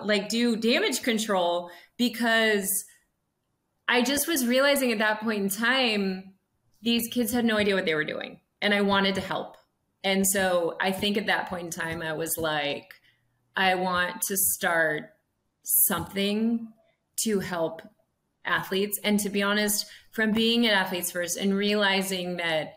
[0.03, 2.85] like do damage control because
[3.87, 6.33] I just was realizing at that point in time,
[6.81, 9.57] these kids had no idea what they were doing and I wanted to help.
[10.03, 12.93] And so I think at that point in time, I was like,
[13.55, 15.09] I want to start
[15.63, 16.67] something
[17.23, 17.81] to help
[18.45, 18.99] athletes.
[19.03, 22.75] And to be honest, from being at Athletes First and realizing that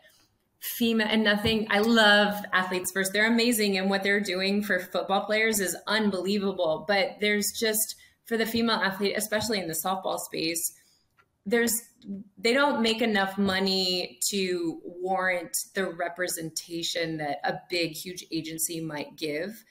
[0.59, 3.13] female and nothing, I love Athletes First.
[3.13, 3.77] They're amazing.
[3.77, 6.85] And what they're doing for football players is unbelievable.
[6.87, 10.73] But there's just, for the female athlete, especially in the softball space,
[11.45, 11.81] there's
[12.37, 19.17] they don't make enough money to warrant the representation that a big huge agency might
[19.17, 19.63] give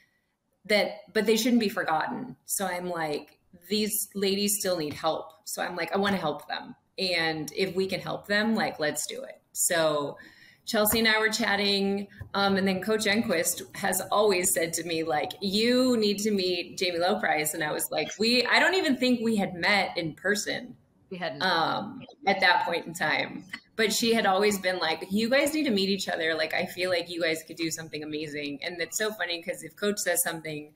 [0.64, 5.32] that but they shouldn't be forgotten so i'm like these ladies still need help.
[5.48, 6.74] So I'm like, I want to help them.
[6.98, 9.40] And if we can help them, like, let's do it.
[9.52, 10.18] So
[10.66, 12.06] Chelsea and I were chatting.
[12.34, 16.76] Um, and then Coach Enquist has always said to me, like, you need to meet
[16.76, 17.54] Jami Lobpries.
[17.54, 20.76] And I was like, we, I don't even think we had met in person.
[21.08, 21.42] We hadn't.
[21.42, 23.44] Um, at that point in time.
[23.76, 26.34] But she had always been like, you guys need to meet each other.
[26.34, 28.58] Like, I feel like you guys could do something amazing.
[28.62, 30.74] And it's so funny because if Coach says something,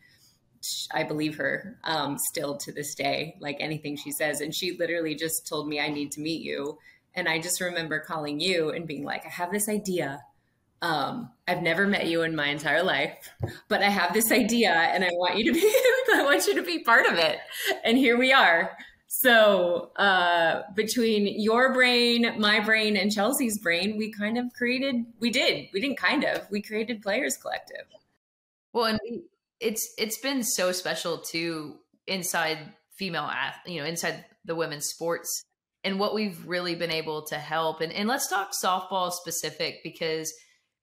[0.93, 4.41] I believe her um, still to this day, like anything she says.
[4.41, 6.79] And she literally just told me, I need to meet you.
[7.15, 10.21] And I just remember calling you and being like, I have this idea.
[10.81, 13.31] Um, I've never met you in my entire life,
[13.69, 15.61] but I have this idea and I want you to be,
[16.15, 17.39] I want you to be part of it.
[17.85, 18.77] And here we are.
[19.15, 25.31] So uh, between your brain, my brain, and Chelsea's brain, we kind of created, we
[25.31, 27.85] did, we didn't kind of, we created Players Collective.
[28.73, 29.01] Well, and
[29.63, 32.59] it's it's been so special too inside
[32.99, 33.31] female
[33.67, 35.45] you know inside the women's sports
[35.85, 37.81] and what we've really been able to help.
[37.81, 40.33] And, and let's talk softball specific because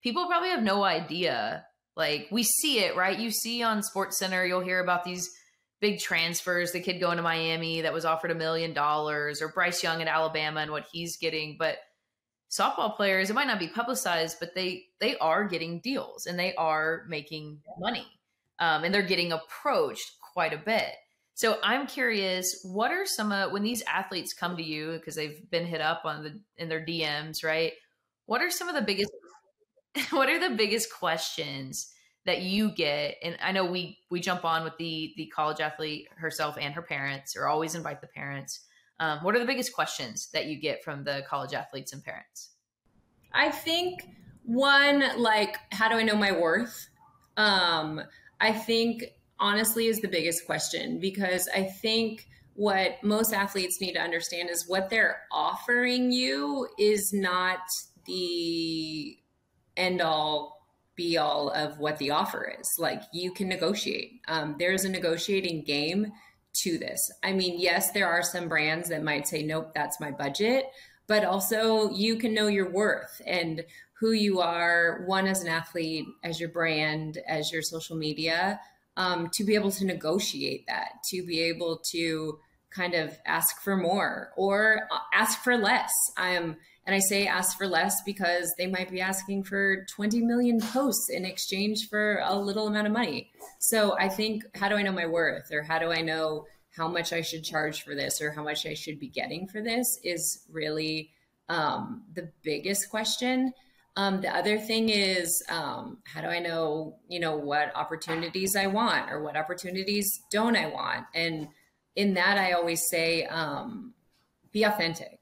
[0.04, 1.66] people probably have no idea.
[1.96, 3.18] Like we see it right?
[3.18, 5.30] You see on sports center you'll hear about these
[5.82, 9.82] big transfers, the kid going to Miami that was offered a million dollars, or Bryce
[9.84, 11.56] Young at Alabama and what he's getting.
[11.58, 11.78] But
[12.52, 16.54] softball players, it might not be publicized, but they they are getting deals and they
[16.56, 18.06] are making money,
[18.60, 20.94] um, and they're getting approached quite a bit.
[21.34, 25.50] So I'm curious, what are some of when these athletes come to you because they've
[25.50, 27.74] been hit up on the in their DMs, right?
[28.26, 29.12] What are some of the biggest
[30.12, 31.94] what are the biggest questions
[32.26, 36.08] that you get and i know we we jump on with the the college athlete
[36.16, 38.62] herself and her parents or always invite the parents
[39.00, 42.50] um, what are the biggest questions that you get from the college athletes and parents
[43.34, 44.04] i think
[44.44, 46.90] one like how do i know my worth
[47.38, 48.02] um,
[48.40, 49.04] i think
[49.40, 54.68] honestly is the biggest question because i think what most athletes need to understand is
[54.68, 57.60] what they're offering you is not
[58.06, 59.18] the
[59.78, 60.60] end all
[61.00, 62.68] be all of what the offer is.
[62.78, 64.20] Like you can negotiate.
[64.28, 66.12] Um, there's a negotiating game
[66.56, 67.00] to this.
[67.24, 70.66] I mean, yes, there are some brands that might say, nope, that's my budget,
[71.08, 73.64] but also you can know your worth and
[74.00, 78.60] who you are, one as an athlete, as your brand, as your social media,
[78.98, 83.76] um, to be able to negotiate that, to be able to kind of ask for
[83.76, 85.92] more or uh, ask for less.
[86.18, 90.60] I'm and I say ask for less because they might be asking for 20 million
[90.60, 93.30] posts in exchange for a little amount of money.
[93.60, 95.52] So I think, how do I know my worth?
[95.52, 98.66] Or how do I know how much I should charge for this or how much
[98.66, 101.12] I should be getting for this is really
[101.48, 103.54] um, the biggest question.
[104.00, 108.68] Um, the other thing is, um, how do I know, you know, what opportunities I
[108.68, 111.06] want or what opportunities don't I want?
[111.14, 111.50] And
[111.96, 113.94] in that, I always say, um,
[114.52, 115.20] be authentic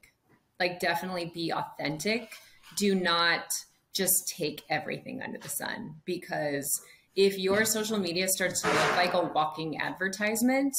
[0.60, 2.32] like definitely be authentic.
[2.76, 3.44] Do not
[3.92, 6.80] just take everything under the sun because
[7.16, 10.74] if your social media starts to look like a walking advertisement,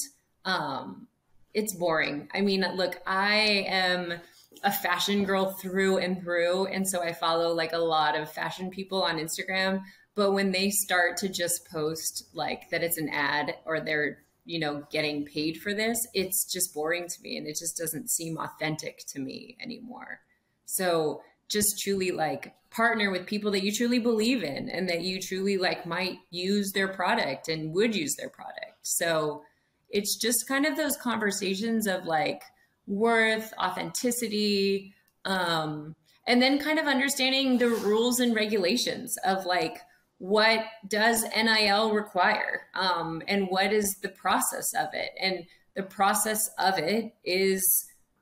[0.46, 1.08] um,
[1.54, 2.30] it's boring.
[2.34, 4.14] I mean, look, I am
[4.64, 6.68] a fashion girl through and through.
[6.68, 9.82] And so I follow like a lot of fashion people on Instagram.
[10.16, 14.20] But when they start to just post like that it's an ad or they're
[14.50, 18.10] you know, getting paid for this, it's just boring to me and it just doesn't
[18.10, 20.22] seem authentic to me anymore.
[20.66, 25.22] So just truly like partner with people that you truly believe in and that you
[25.22, 28.74] truly like might use their product and would use their product.
[28.82, 29.44] So
[29.90, 32.42] it's just kind of those conversations of like
[32.90, 35.96] worth, authenticity, um,
[36.28, 39.80] and then kind of understanding the rules and regulations of like
[40.18, 45.12] what does NIL require um, and what is the process of it?
[45.22, 47.64] And the process of it is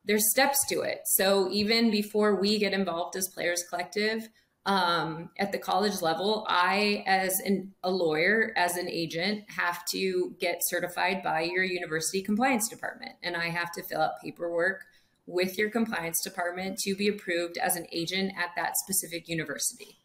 [0.05, 1.01] there's steps to it.
[1.05, 4.29] So even before we get involved as Players Collective
[4.67, 10.35] um, at the college level, I, as an, a lawyer, as an agent, have to
[10.41, 13.13] get certified by your university compliance department.
[13.23, 14.83] And I have to fill out paperwork
[15.25, 19.99] with your compliance department to be approved as an agent at that specific university.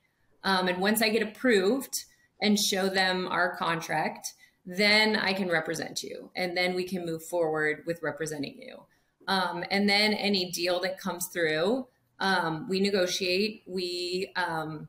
[0.44, 1.94] Um, and once I get approved
[2.40, 4.32] and show them our contract,
[4.64, 6.30] then I can represent you.
[6.36, 8.84] And then we can move forward with representing you.
[9.26, 11.88] Um, and then any deal that comes through,
[12.22, 14.88] um, we negotiate, we, um,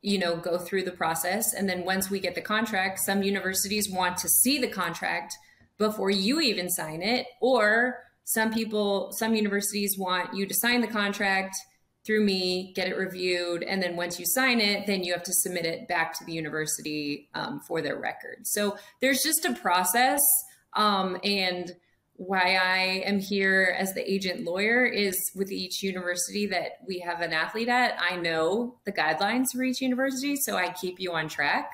[0.00, 1.52] you know, go through the process.
[1.52, 5.34] And then once we get the contract, some universities want to see the contract
[5.78, 7.26] before you even sign it.
[7.40, 11.56] Or some people, some universities want you to sign the contract
[12.06, 15.32] through me, get it reviewed, and then once you sign it, then you have to
[15.32, 18.46] submit it back to the university um, for their record.
[18.46, 20.20] So there's just a process,
[20.74, 21.74] um, and
[22.16, 27.20] why I am here as the agent lawyer is with each university that we have
[27.20, 31.28] an athlete at, I know the guidelines for each university, so I keep you on
[31.28, 31.70] track.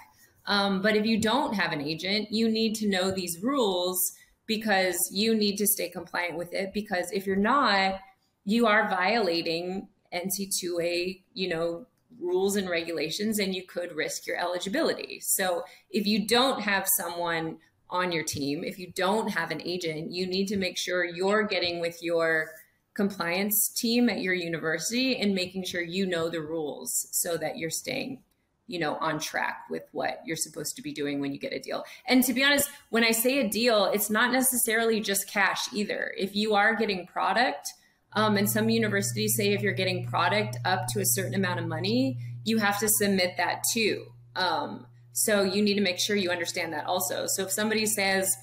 [0.46, 3.98] Um, but if you don't have an agent, you need to know these rules
[4.46, 6.72] because you need to stay compliant with it.
[6.72, 8.00] Because if you're not,
[8.44, 11.87] you are violating NCAA, you know,
[12.18, 15.20] rules and regulations and you could risk your eligibility.
[15.22, 17.59] So if you don't have someone
[17.90, 21.42] on your team, if you don't have an agent, you need to make sure you're
[21.42, 22.50] getting with your
[22.94, 27.70] compliance team at your university and making sure you know the rules so that you're
[27.70, 28.22] staying
[28.66, 31.59] you know on track with what you're supposed to be doing when you get a
[31.59, 31.84] deal.
[32.07, 36.12] And to be honest when i say a deal it's not necessarily just cash either.
[36.16, 37.72] If you are getting product
[38.12, 41.66] um, and some universities say if you're getting product up to a certain amount of
[41.66, 44.07] money, you have to submit that too.
[44.36, 47.26] Um, so you need to make sure you understand that also.
[47.26, 48.36] So if somebody says,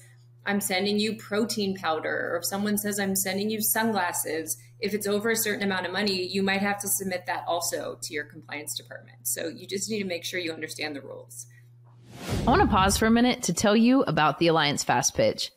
[0.46, 5.06] I'm sending you protein powder, or if someone says, I'm sending you sunglasses, if it's
[5.06, 8.24] over a certain amount of money, you might have to submit that also to your
[8.24, 9.26] compliance department.
[9.26, 11.46] So you just need to make sure you understand the rules.
[12.46, 15.50] I want to pause for a minute to tell you about the Alliance Fast Pitch.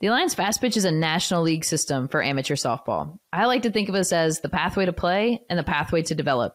[0.00, 3.18] The Alliance Fast Pitch is a national league system for amateur softball.
[3.32, 6.14] I like to think of us as the pathway to play and the pathway to
[6.14, 6.54] develop.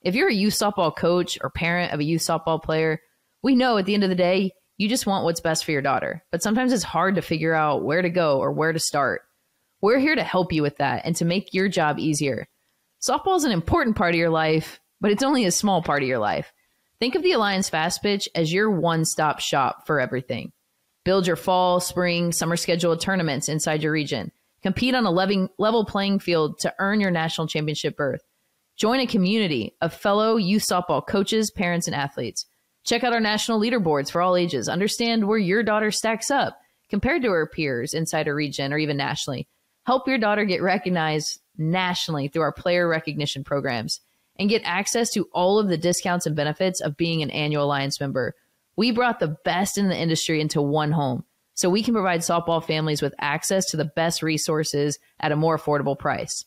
[0.00, 3.00] If you're a youth softball coach or parent of a youth softball player,
[3.42, 5.82] we know at the end of the day, you just want what's best for your
[5.82, 6.24] daughter.
[6.30, 9.22] But sometimes it's hard to figure out where to go or where to start.
[9.80, 12.46] We're here to help you with that and to make your job easier.
[13.00, 16.08] Softball is an important part of your life, but it's only a small part of
[16.08, 16.52] your life.
[17.00, 20.52] Think of the Alliance Fast Pitch as your one stop shop for everything.
[21.04, 24.30] Build your fall, spring, summer schedule of tournaments inside your region.
[24.62, 28.22] Compete on a level playing field to earn your national championship berth.
[28.76, 32.46] Join a community of fellow youth softball coaches, parents, and athletes.
[32.84, 34.68] Check out our national leaderboards for all ages.
[34.68, 36.58] Understand where your daughter stacks up
[36.88, 39.48] compared to her peers inside a region or even nationally.
[39.84, 44.00] Help your daughter get recognized nationally through our player recognition programs
[44.36, 48.00] and get access to all of the discounts and benefits of being an annual Alliance
[48.00, 48.34] member.
[48.76, 51.24] We brought the best in the industry into one home
[51.54, 55.58] so we can provide softball families with access to the best resources at a more
[55.58, 56.44] affordable price.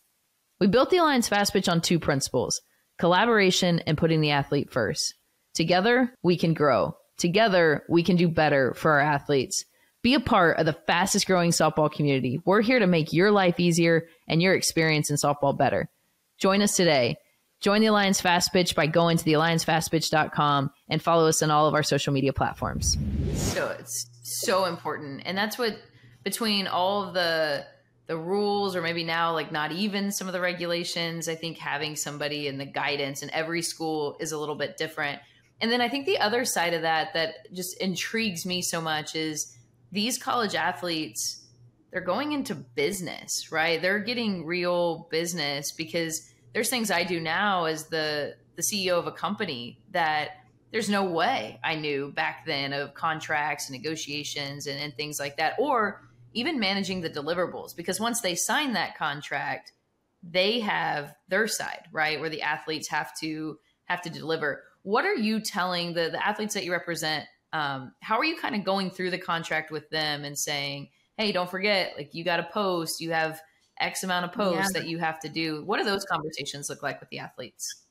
[0.60, 2.62] We built the Alliance Fast Pitch on two principles
[2.98, 5.16] collaboration and putting the athlete first.
[5.56, 6.96] Together, we can grow.
[7.18, 9.64] Together, we can do better for our athletes.
[10.04, 12.40] Be a part of the fastest growing softball community.
[12.46, 15.90] We're here to make your life easier and your experience in softball better.
[16.38, 17.16] Join us today.
[17.62, 21.74] Join the Alliance Fast Pitch by going to thealliancefastpitch.com and follow us on all of
[21.74, 22.98] our social media platforms.
[23.34, 25.24] So it's so important.
[25.26, 25.80] And that's what
[26.24, 27.66] between all of the
[28.08, 31.96] the rules or maybe now like not even some of the regulations, I think having
[31.96, 35.20] somebody in the guidance in every school is a little bit different.
[35.62, 39.16] And then I think the other side of that that just intrigues me so much
[39.16, 39.56] is
[39.92, 41.42] these college athletes
[41.92, 43.82] they're going into business, right?
[43.82, 49.08] They're getting real business because there's things I do now as the the CEO of
[49.08, 50.32] a company that
[50.72, 55.38] there's no way I knew back then of contracts and negotiations and, and things like
[55.38, 56.02] that, or
[56.34, 57.74] even managing the deliverables.
[57.76, 59.72] Because once they sign that contract,
[60.22, 64.64] they have their side, right, where the athletes have to have to deliver.
[64.86, 67.26] What are you telling the the athletes that you represent
[67.56, 71.32] um, how are you kind of going through the contract with them and saying, hey,
[71.32, 73.42] don't forget, like you got to post, you have
[73.80, 74.82] X amount of posts yeah.
[74.82, 75.64] that you have to do.
[75.64, 77.84] What do those conversations look like with the athletes?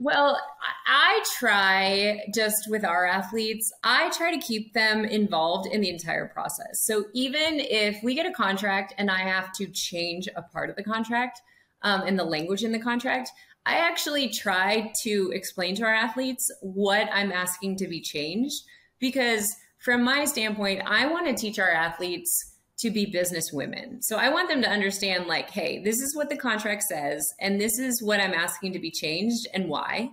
[0.00, 0.40] Well,
[0.88, 6.26] I try just with our athletes, I try to keep them involved in the entire
[6.26, 6.84] process.
[6.84, 10.74] So even if we get a contract and I have to change a part of
[10.74, 11.40] the contract
[11.82, 13.30] um, and the language in the contract,
[13.66, 18.62] I actually try to explain to our athletes what I'm asking to be changed
[19.00, 19.44] because
[19.84, 22.30] from my standpoint, I want to teach our athletes
[22.78, 24.02] to be business women.
[24.02, 27.60] So I want them to understand like, hey, this is what the contract says, and
[27.60, 30.10] this is what I'm asking to be changed and why.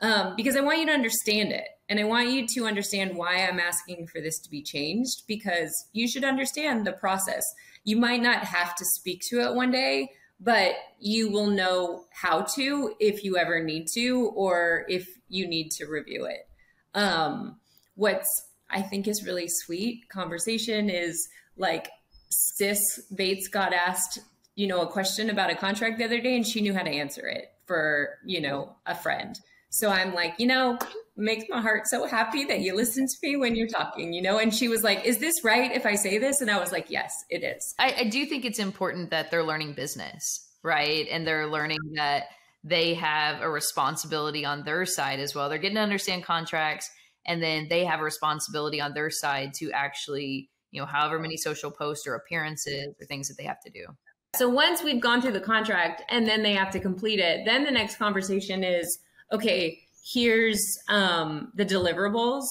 [0.00, 1.66] Um, because I want you to understand it.
[1.88, 5.72] And I want you to understand why I'm asking for this to be changed because
[5.92, 7.42] you should understand the process.
[7.84, 10.10] You might not have to speak to it one day,
[10.40, 15.70] but you will know how to if you ever need to or if you need
[15.70, 16.48] to review it.
[16.94, 17.58] Um,
[17.94, 18.26] what's
[18.70, 21.90] I think is really sweet conversation is like
[22.28, 22.80] Sis
[23.14, 24.18] Bates got asked,
[24.54, 26.90] you know, a question about a contract the other day and she knew how to
[26.90, 29.38] answer it for, you know, a friend.
[29.70, 30.78] So I'm like, you know,
[31.18, 34.38] makes my heart so happy that you listen to me when you're talking, you know?
[34.38, 36.40] And she was like, Is this right if I say this?
[36.40, 37.74] And I was like, Yes, it is.
[37.78, 41.06] I, I do think it's important that they're learning business, right?
[41.10, 42.24] And they're learning that
[42.64, 45.48] they have a responsibility on their side as well.
[45.48, 46.90] They're getting to understand contracts
[47.28, 51.36] and then they have a responsibility on their side to actually you know however many
[51.36, 53.86] social posts or appearances or things that they have to do
[54.34, 57.64] so once we've gone through the contract and then they have to complete it then
[57.64, 58.98] the next conversation is
[59.32, 59.80] okay
[60.12, 62.46] here's um, the deliverables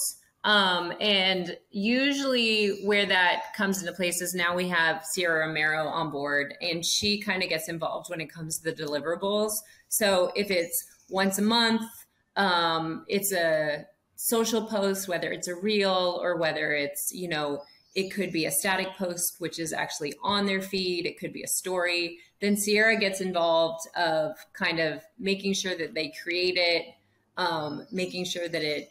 [0.47, 6.10] um, and usually where that comes into place is now we have Sierra Romero on
[6.10, 9.51] board and she kind of gets involved when it comes to the deliverables.
[9.89, 11.82] So if it's once a month,
[12.38, 17.62] um, it's a social post, whether it's a reel or whether it's, you know,
[17.93, 21.05] it could be a static post, which is actually on their feed.
[21.05, 22.20] It could be a story.
[22.39, 26.86] Then Sierra gets involved of kind of making sure that they create it,
[27.38, 28.90] um, making sure that it,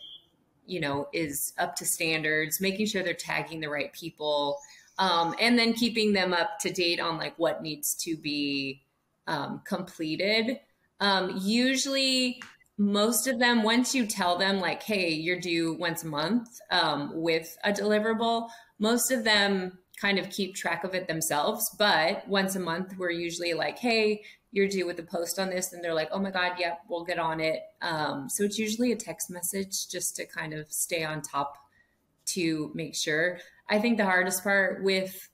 [0.66, 4.58] you know, is up to standards, making sure they're tagging the right people,
[4.98, 8.82] um, and then keeping them up to date on like what needs to be
[9.26, 10.60] um, completed.
[11.00, 12.40] Um, usually
[12.78, 17.10] most of them once you tell them like hey you're due once a month um,
[17.14, 22.54] with a deliverable most of them kind of keep track of it themselves but once
[22.54, 24.22] a month we're usually like hey
[24.52, 27.04] you're due with a post on this and they're like oh my god yep we'll
[27.04, 31.04] get on it um, so it's usually a text message just to kind of stay
[31.04, 31.56] on top
[32.24, 33.38] to make sure
[33.68, 35.28] i think the hardest part with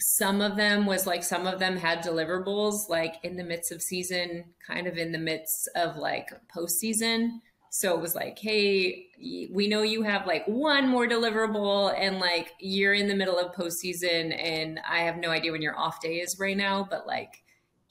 [0.00, 3.82] some of them was like some of them had deliverables like in the midst of
[3.82, 7.40] season, kind of in the midst of like postseason.
[7.70, 9.08] So it was like, hey,
[9.52, 13.54] we know you have like one more deliverable, and like you're in the middle of
[13.54, 17.42] postseason, and I have no idea when your off day is right now, but like,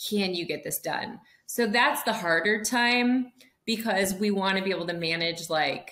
[0.09, 1.19] can you get this done?
[1.45, 3.31] So that's the harder time
[3.65, 5.91] because we want to be able to manage like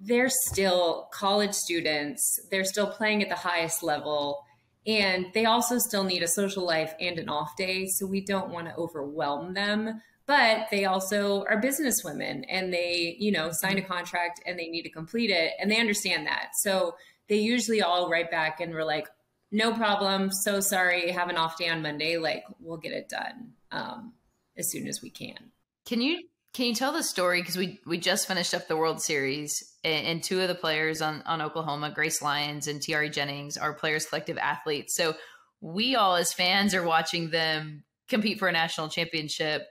[0.00, 4.44] they're still college students, they're still playing at the highest level
[4.86, 7.86] and they also still need a social life and an off day.
[7.86, 10.00] So we don't want to overwhelm them.
[10.26, 14.68] But they also are business women and they, you know, sign a contract and they
[14.68, 15.52] need to complete it.
[15.60, 16.50] And they understand that.
[16.54, 16.94] So
[17.28, 19.08] they usually all write back and we're like,
[19.52, 20.32] no problem.
[20.32, 21.10] So sorry.
[21.10, 22.16] Have an off day on Monday.
[22.16, 24.14] Like we'll get it done um,
[24.56, 25.52] as soon as we can.
[25.86, 26.22] Can you
[26.54, 30.06] can you tell the story because we we just finished up the World Series and,
[30.06, 34.06] and, two of the players on on Oklahoma, Grace Lyons and Tiare Jennings, are Players
[34.06, 34.94] Collective athletes.
[34.94, 35.14] So
[35.60, 39.66] we all as fans are watching them compete for a national championship,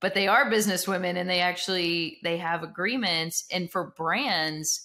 [0.00, 3.44] but they are business women and they actually they have agreements.
[3.52, 4.82] And for brands,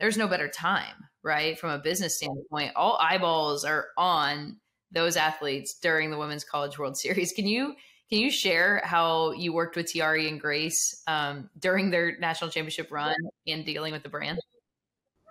[0.00, 1.58] there's no better time, right?
[1.58, 4.58] From a business standpoint, all eyeballs are on
[4.90, 7.32] those athletes during the Women's College World Series.
[7.32, 7.74] Can you
[8.10, 12.92] can you share how you worked with Tiare and Grace um, during their national championship
[12.92, 13.16] run
[13.46, 14.38] and dealing with the brand?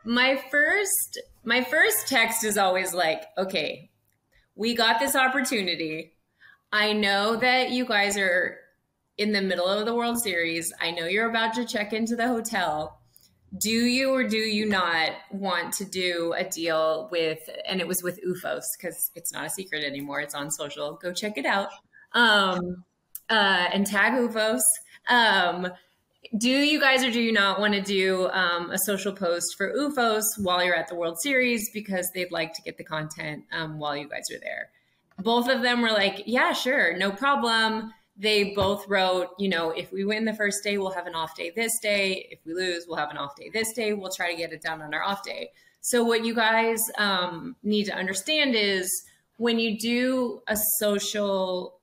[0.05, 3.91] My first, my first text is always like, "Okay,
[4.55, 6.13] we got this opportunity.
[6.71, 8.57] I know that you guys are
[9.17, 10.73] in the middle of the World Series.
[10.81, 12.99] I know you're about to check into the hotel.
[13.57, 18.01] Do you or do you not want to do a deal with?" And it was
[18.01, 20.21] with ufos because it's not a secret anymore.
[20.21, 20.99] It's on social.
[21.01, 21.69] Go check it out
[22.13, 22.83] um,
[23.29, 24.61] uh, and tag ufos
[25.07, 25.71] Um,
[26.37, 29.73] do you guys or do you not want to do um, a social post for
[29.73, 33.77] ufos while you're at the World Series because they'd like to get the content um,
[33.77, 34.69] while you guys are there?
[35.19, 37.93] Both of them were like, yeah, sure, no problem.
[38.15, 41.35] They both wrote, you know, if we win the first day, we'll have an off
[41.35, 42.27] day this day.
[42.29, 43.93] If we lose, we'll have an off day this day.
[43.93, 45.49] We'll try to get it done on our off day.
[45.81, 48.89] So, what you guys um, need to understand is
[49.37, 51.79] when you do a social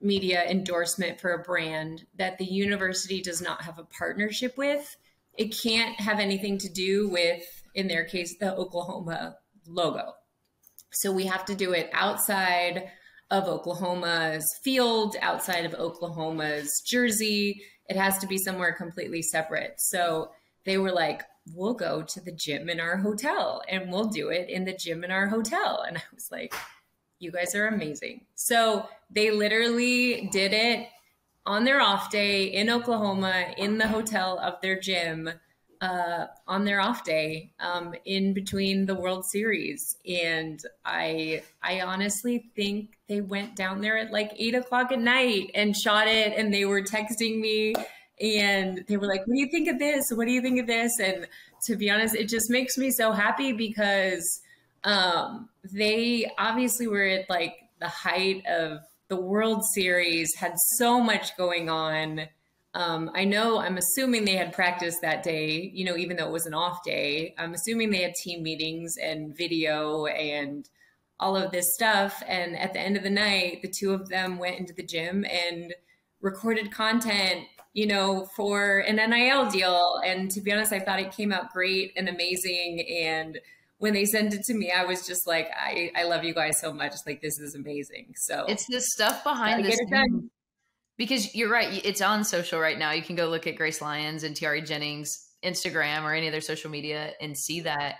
[0.00, 4.96] media endorsement for a brand that the university does not have a partnership with,
[5.34, 7.42] it can't have anything to do with,
[7.74, 10.12] in their case, the Oklahoma logo.
[10.90, 12.90] So we have to do it outside
[13.32, 17.62] of Oklahoma's field, outside of Oklahoma's jersey.
[17.88, 19.80] It has to be somewhere completely separate.
[19.80, 20.32] So
[20.64, 21.22] they were like,
[21.54, 25.02] we'll go to the gym in our hotel and we'll do it in the gym
[25.02, 25.82] in our hotel.
[25.88, 26.54] And I was like,
[27.18, 28.26] you guys are amazing.
[28.34, 30.88] So they literally did it
[31.46, 35.30] on their off day in Oklahoma in the hotel of their gym
[35.82, 39.96] uh, on their off day um, in between the World Series.
[40.08, 45.50] And I, I honestly think they went down there at like eight o'clock at night
[45.56, 46.34] and shot it.
[46.38, 47.74] And they were texting me
[48.20, 50.04] and they were like, what do you think of this?
[50.14, 50.92] What do you think of this?
[51.00, 51.26] And
[51.64, 54.40] to be honest, it just makes me so happy because
[54.84, 58.78] um, they obviously were at like the height of
[59.08, 62.28] the World Series, had so much going on.
[62.74, 66.32] Um, I know, I'm assuming they had practice that day, you know, even though it
[66.32, 67.34] was an off day.
[67.38, 70.68] I'm assuming they had team meetings and video and
[71.20, 72.22] all of this stuff.
[72.26, 75.24] And at the end of the night, the two of them went into the gym
[75.24, 75.74] and
[76.22, 80.00] recorded content, you know, for an NIL deal.
[80.04, 82.86] And to be honest, I thought it came out great and amazing.
[83.04, 83.38] And
[83.78, 86.58] when they sent it to me, I was just like, I, I love you guys
[86.58, 86.94] so much.
[87.06, 88.14] Like, this is amazing.
[88.16, 89.78] So it's the stuff behind this.
[91.02, 91.84] Because you're right.
[91.84, 92.92] It's on social right now.
[92.92, 96.70] You can go look at Grace Lyons and Tiare Jennings Instagram or any other social
[96.70, 97.96] media and see that.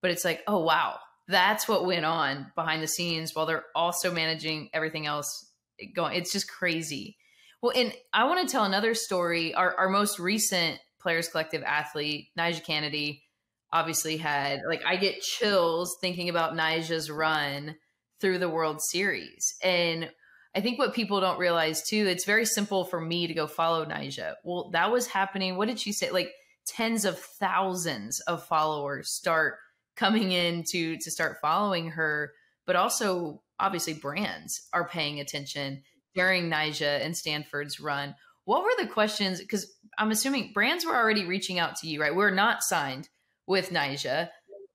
[0.00, 1.00] But it's like, oh, wow.
[1.26, 6.16] That's what went on behind the scenes while they're also managing everything else eh, going.
[6.16, 7.16] It's just crazy.
[7.60, 9.52] Well, and I want to tell another story.
[9.52, 13.24] Our, our most recent Players Collective athlete, Nyjah Canady,
[13.72, 17.74] obviously had like I get chills thinking about Nyjah's run
[18.20, 19.56] through the World Series.
[19.64, 20.10] And
[20.56, 23.84] I think what people don't realize too, it's very simple for me to go follow
[23.84, 24.34] Nyjah.
[24.42, 25.56] Well, that was happening.
[25.56, 26.10] What did she say?
[26.10, 26.32] Like
[26.66, 29.56] tens of thousands of followers start
[29.96, 32.32] coming in to to start following her,
[32.66, 35.82] but also obviously brands are paying attention
[36.14, 38.14] during Nyjah and Stanford's run.
[38.46, 39.40] What were the questions?
[39.40, 42.14] Because I'm assuming brands were already reaching out to you, right?
[42.14, 43.10] We're not signed
[43.46, 44.30] with Nyjah.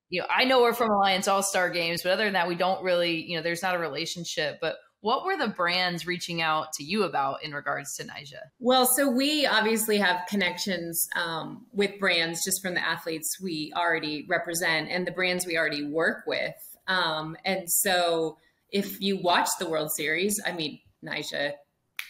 [0.10, 2.56] You know, I know we're from Alliance All Star Games, but other than that, we
[2.56, 4.60] don't really, you know, there's not a relationship.
[4.62, 8.50] But what were the brands reaching out to you about in regards to Nyjah?
[8.60, 14.26] Well, so we obviously have connections um, with brands just from the athletes we already
[14.30, 16.54] represent and the brands we already work with.
[16.88, 18.38] Um, and so
[18.72, 21.54] if you watch the World Series, I mean, Nyjah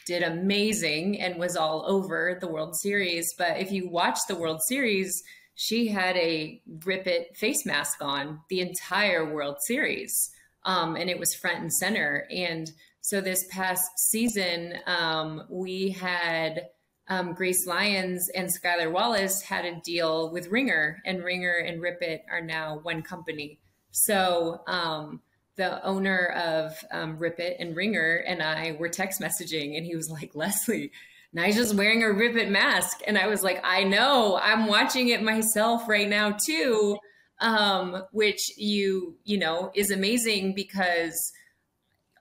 [0.06, 3.34] did amazing and was all over the World Series.
[3.38, 5.24] But if you watch the World Series,
[5.56, 10.32] she had a Rip It face mask on the entire World Series.
[10.64, 12.28] Um, and it was front and center.
[12.30, 16.68] And so this past season, um, we had
[17.08, 22.02] um, Grace Lyons and Skylar Wallace had a deal with Ringor, and Ringor and Rip
[22.02, 23.60] It are now one company.
[23.92, 25.22] So um,
[25.58, 30.10] the owner of um, Rip and Ringor and I were text messaging, and he was
[30.10, 30.92] like, Lesley,
[31.36, 33.02] Nyjah's wearing a Rip It mask.
[33.06, 36.98] And I was like, I know, I'm watching it myself right now too.
[37.42, 41.34] Um, which you, you know, is amazing because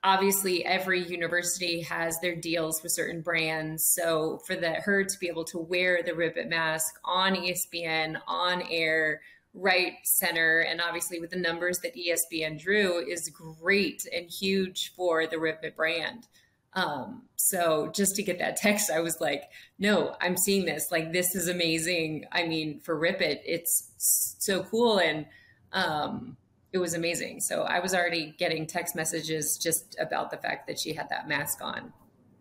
[0.02, 3.84] obviously every university has their deals with certain brands.
[3.94, 8.20] So for the her to be able to wear the Rip It mask on ESPN,
[8.26, 9.20] on air,
[9.52, 15.26] right center, and obviously with the numbers that ESPN drew is great and huge for
[15.26, 16.26] the Rip It brand.
[16.72, 19.42] Um, so just to get that text, I was like,
[19.78, 20.92] no, I'm seeing this.
[20.92, 22.26] Like, this is amazing.
[22.30, 24.98] I mean, for Rip It, it's so cool.
[24.98, 25.26] And
[25.72, 26.36] um,
[26.72, 27.40] it was amazing.
[27.40, 31.28] So I was already getting text messages just about the fact that she had that
[31.28, 31.92] mask on,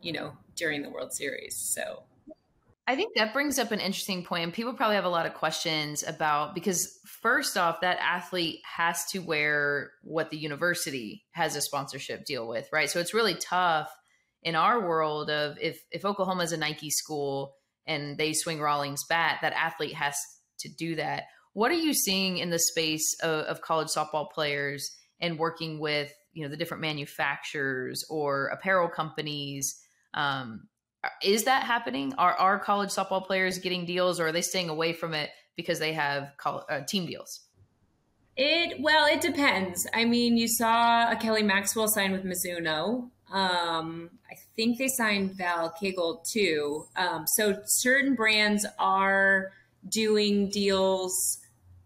[0.01, 1.55] you know, during the World Series.
[1.55, 2.03] So
[2.86, 5.36] I think that brings up an interesting point, and people probably have a lot of
[5.36, 11.61] questions about because first off, that athlete has to wear what the university has a
[11.61, 12.89] sponsorship deal with, right?
[12.89, 13.95] So it's really tough
[14.43, 19.03] in our world of if if Oklahoma is a Nike school and they swing Rawlings
[19.09, 20.15] bat, that athlete has
[20.59, 21.23] to do that.
[21.53, 26.13] What are you seeing in the space of, of college softball players and working with
[26.33, 29.81] you know the different manufacturers or apparel companies?
[30.13, 30.67] Um,
[31.23, 32.13] is that happening?
[32.17, 35.79] Are our college softball players getting deals, or are they staying away from it because
[35.79, 37.41] they have college, uh, team deals?
[38.37, 39.85] It well, it depends.
[39.93, 43.09] I mean, you saw a Kelly Maxwell sign with Mizuno.
[43.32, 46.86] Um, I think they signed Val Cagle too.
[46.95, 49.51] Um, so certain brands are
[49.88, 51.39] doing deals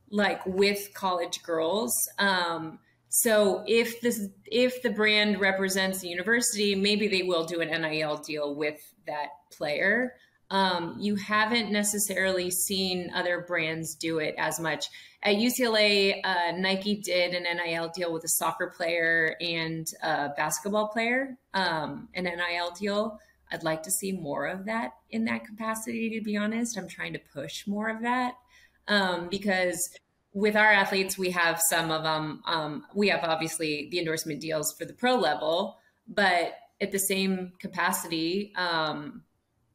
[0.10, 1.94] like with college girls.
[2.20, 2.80] Um,
[3.10, 8.18] so if this if the brand represents the university, maybe they will do an NIL
[8.18, 10.16] deal with that player.
[10.50, 14.86] Um, you haven't necessarily seen other brands do it as much.
[15.26, 20.90] At UCLA, uh, Nike did an NIL deal with a soccer player and a basketball
[20.90, 23.18] player, um, an NIL deal.
[23.50, 26.78] I'd like to see more of that in that capacity, to be honest.
[26.78, 28.34] I'm trying to push more of that
[28.90, 29.80] um, because
[30.34, 32.42] with our athletes, we have some of them.
[32.46, 37.54] Um, we have obviously the endorsement deals for the pro level, but at the same
[37.60, 39.24] capacity, um,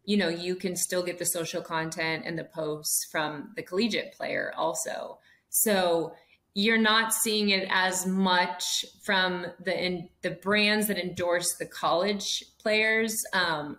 [0.04, 4.12] you know, you can still get the social content and the posts from the collegiate
[4.12, 5.18] player also.
[5.50, 6.14] So
[6.54, 12.44] you're not seeing it as much from the in, the brands that endorse the college
[12.58, 13.78] players um,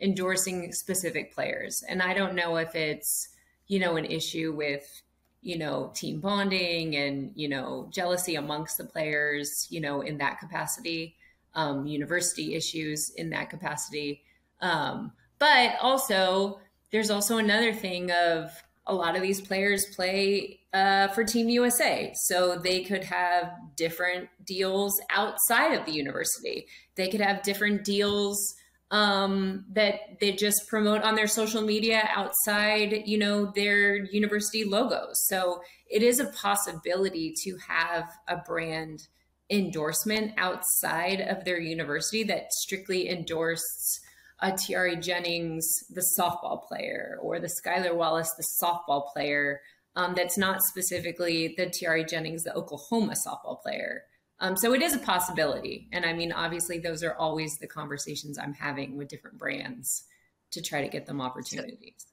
[0.00, 1.84] endorsing specific players.
[1.88, 3.28] And I don't know if it's
[3.68, 5.02] you know an issue with
[5.42, 10.38] you know team bonding and you know jealousy amongst the players you know in that
[10.38, 11.16] capacity
[11.54, 14.22] um, university issues in that capacity
[14.60, 16.60] um, but also,
[16.90, 18.50] there's also another thing of
[18.86, 22.12] a lot of these players play uh, for Team USA.
[22.14, 26.66] So they could have different deals outside of the university.
[26.94, 28.54] They could have different deals
[28.90, 35.26] um, that they just promote on their social media outside, you know, their university logos.
[35.26, 39.08] So it is a possibility to have a brand
[39.50, 44.00] endorsement outside of their university that strictly endorses
[44.40, 49.60] a Tiare Jennings, the softball player, or the Skylar Wallace, the softball player.
[49.94, 54.04] Um, that's not specifically the Tiare Jennings, the Oklahoma softball player.
[54.40, 55.88] Um, so it is a possibility.
[55.92, 60.04] And I mean, obviously, those are always the conversations I'm having with different brands
[60.50, 62.06] to try to get them opportunities.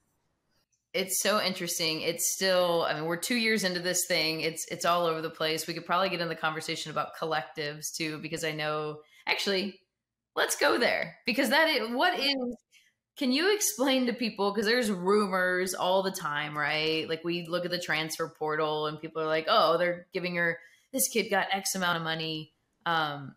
[0.93, 2.01] It's so interesting.
[2.01, 4.41] It's still, I mean, we're two years into this thing.
[4.41, 5.67] It's it's all over the place.
[5.67, 9.79] We could probably get in the conversation about collectives too, because I know actually
[10.35, 11.17] let's go there.
[11.25, 12.35] Because that is what is
[13.15, 17.07] can you explain to people because there's rumors all the time right?
[17.07, 20.59] Like we look at the transfer portal and people are like oh they're giving her
[20.91, 22.53] this kid got x amount of money.
[22.85, 23.35] Um,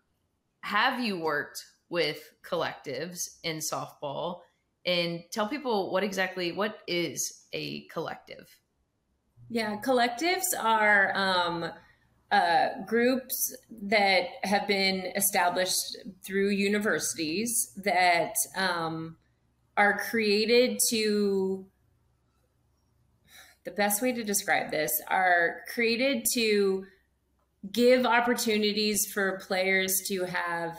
[0.61, 4.41] have you worked with collectives in softball?
[4.85, 8.49] And tell people what exactly what is a collective?
[9.49, 11.71] Yeah collectives are um,
[12.33, 19.17] uh, groups that have been established through universities that um,
[19.77, 21.67] are created to
[23.65, 26.85] the best way to describe this are created to
[27.73, 30.79] give opportunities for players to have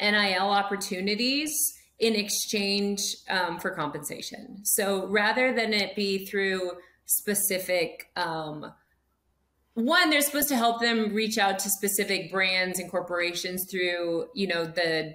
[0.00, 1.52] NIL opportunities
[1.98, 4.58] in exchange um, for compensation.
[4.64, 6.72] So rather than it be through
[7.06, 8.72] specific, um,
[9.76, 14.46] one, they're supposed to help them reach out to specific brands and corporations through, you
[14.46, 15.14] know, the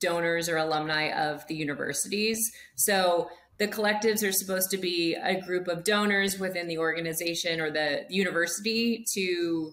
[0.00, 2.40] donors or alumni of the universities.
[2.74, 7.70] So the collectives are supposed to be a group of donors within the organization or
[7.70, 9.72] the university to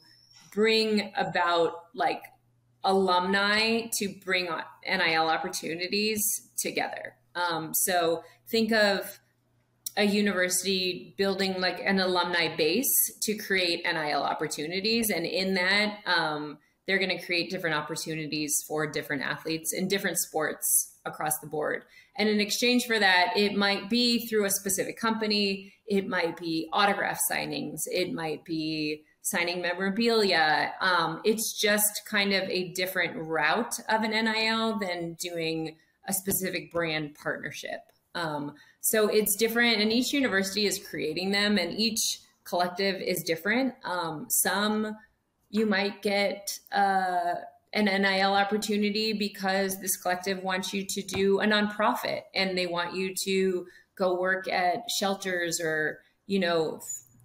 [0.54, 2.22] bring about like
[2.84, 4.48] alumni to bring
[4.88, 6.22] NIL opportunities
[6.56, 7.16] together.
[7.34, 8.22] Um, so
[8.52, 9.20] think of
[10.00, 12.90] a university building like an alumni base
[13.22, 15.10] to create NIL opportunities.
[15.10, 20.18] And in that, um, they're going to create different opportunities for different athletes in different
[20.18, 21.84] sports across the board.
[22.16, 26.70] And in exchange for that, it might be through a specific company, it might be
[26.72, 30.72] autograph signings, it might be signing memorabilia.
[30.80, 35.76] Um, it's just kind of a different route of an NIL than doing
[36.08, 37.82] a specific brand partnership.
[38.16, 38.54] Um,
[38.90, 43.76] so it's different, and each university is creating them, and each collective is different.
[43.84, 44.98] Um, some
[45.52, 47.36] you might get uh,
[47.74, 52.96] an NIL opportunity because this collective wants you to do a nonprofit and they want
[52.96, 56.82] you to go work at shelters or, you know,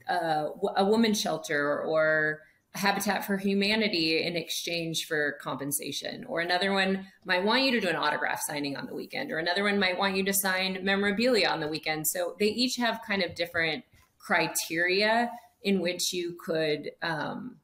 [0.07, 2.41] uh, a women's shelter or
[2.75, 6.25] Habitat for Humanity in exchange for compensation.
[6.25, 9.39] Or another one might want you to do an autograph signing on the weekend, or
[9.39, 12.07] another one might want you to sign memorabilia on the weekend.
[12.07, 13.85] So they each have kind of different
[14.19, 15.31] criteria
[15.63, 17.57] in which you could um,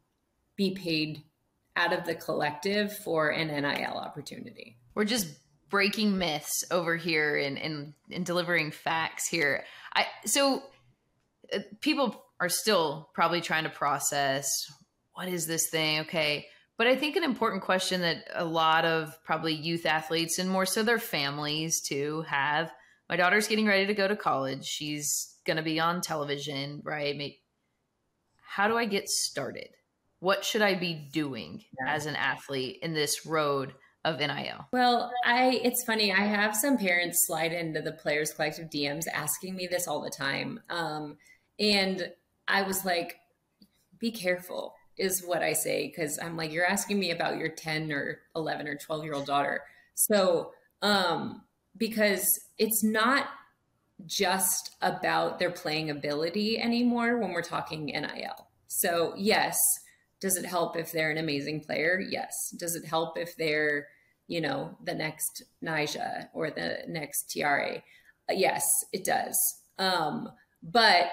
[0.56, 1.22] be paid
[1.76, 4.76] out of the collective for an NIL opportunity.
[4.94, 5.28] We're just
[5.70, 9.64] breaking myths over here and, and, delivering facts here.
[9.94, 10.62] I so
[11.54, 14.48] uh, people are still probably trying to process
[15.20, 16.00] what is this thing?
[16.00, 16.46] Okay.
[16.78, 20.64] But I think an important question that a lot of probably youth athletes and more
[20.64, 22.72] so their families too have
[23.08, 24.64] my daughter's getting ready to go to college.
[24.64, 27.34] She's going to be on television, right?
[28.40, 29.68] How do I get started?
[30.20, 31.94] what should I be doing yeah.
[31.94, 34.66] as an athlete in this road of NIL?
[34.72, 36.12] Well, I it's funny.
[36.12, 40.10] I have some parents slide into the Players Collective DMs asking me this all the
[40.10, 41.16] time, um,
[41.58, 42.12] and
[42.46, 43.16] I was like,
[43.98, 47.92] "Be careful," is what I say because I'm like, "You're asking me about your 10
[47.92, 49.62] or 11 or 12 year old daughter."
[49.94, 51.42] So, um,
[51.76, 52.26] because
[52.58, 53.28] it's not
[54.06, 58.48] just about their playing ability anymore when we're talking NIL.
[58.68, 59.56] So, yes,
[60.20, 62.00] does it help if they're an amazing player?
[62.00, 62.34] Yes.
[62.58, 63.88] Does it help if they're,
[64.28, 67.82] you know, the next Nyjah or the next Tiare?
[68.30, 69.36] Yes, it does.
[69.78, 70.28] Um,
[70.62, 71.10] but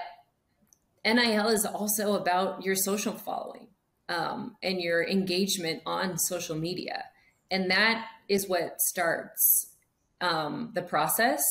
[1.04, 3.67] NIL is also about your social following
[4.08, 7.04] um, and your engagement on social media.
[7.50, 9.72] And that is what starts
[10.20, 11.42] um, the process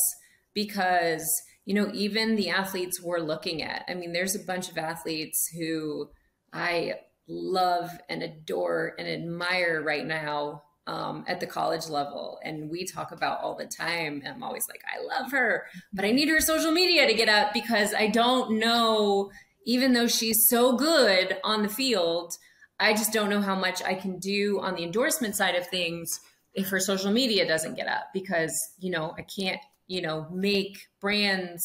[0.53, 1.26] because,
[1.66, 5.49] you know, even the athletes we're looking at, I mean, there's a bunch of athletes
[5.58, 6.10] who
[6.53, 6.95] I
[7.28, 12.39] love and adore and admire right now um, at the college level.
[12.43, 14.24] And we talk about all the time.
[14.26, 17.53] I'm always like, I love her, but I need her social media to get up
[17.53, 19.30] because I don't know,
[19.68, 22.34] even though she's so good on the field,
[22.80, 26.22] I just don't know how much I can do on the endorsement side of things
[26.53, 30.78] if her social media doesn't get up because, you know, I can't, you know, make
[31.01, 31.63] brands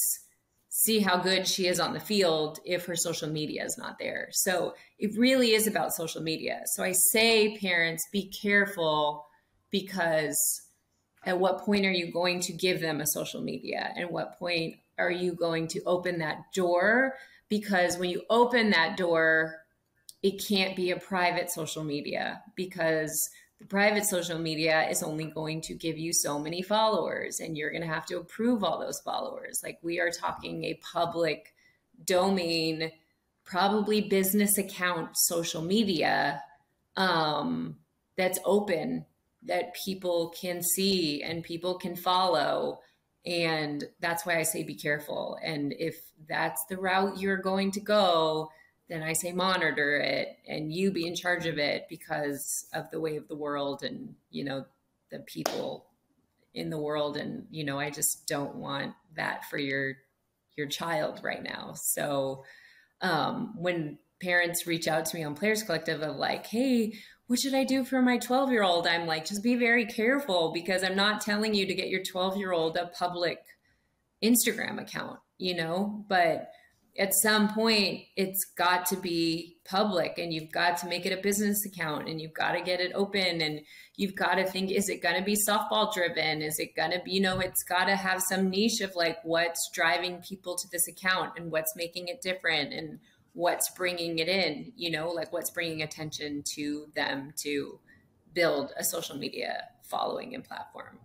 [0.68, 4.28] see how good she is on the field if her social media is not there.
[4.32, 6.62] So it really is about social media.
[6.74, 9.26] So I say, parents, be careful
[9.70, 10.36] because
[11.24, 13.92] at what point are you going to give them a social media?
[13.94, 17.14] And what point are you going to open that door?
[17.53, 19.57] Because when you open that door,
[20.22, 23.28] it can't be a private social media because
[23.59, 27.68] the private social media is only going to give you so many followers and you're
[27.70, 29.61] going to have to approve all those followers.
[29.62, 31.53] Like we are talking a public
[32.07, 32.90] domain,
[33.44, 36.40] probably business account social media
[36.96, 37.76] um,
[38.16, 39.05] that's open
[39.42, 42.80] that people can see and people can follow.
[43.25, 45.39] And that's why I say be careful.
[45.43, 48.51] And if that's the route you're going to go,
[48.89, 53.01] then I say monitor it and you be in charge of it because of the
[53.01, 54.64] way of the world and, you know,
[55.11, 55.87] the people
[56.53, 57.16] in the world.
[57.16, 59.95] And, you know, I just don't want that for your,
[60.57, 61.75] your child right now.
[61.75, 62.45] So,
[63.01, 66.95] um, when parents reach out to me on Players Collective of like, hey,
[67.33, 68.87] what should I do for my 12 year old?
[68.87, 72.37] I'm like, just be very careful because I'm not telling you to get your 12
[72.37, 73.39] year old a public
[74.22, 76.51] Instagram account, you know, but
[76.99, 81.22] at some point it's got to be public and you've got to make it a
[81.22, 83.62] business account and you've got to get it open and
[83.97, 87.01] you've got to think is it going to be softball driven is it going to
[87.03, 90.68] be you know it's got to have some niche of like what's driving people to
[90.70, 92.99] this account and what's making it different and
[93.35, 97.78] what's bringing it in you know like what's bringing attention to them to
[98.35, 100.99] build a social media following and platform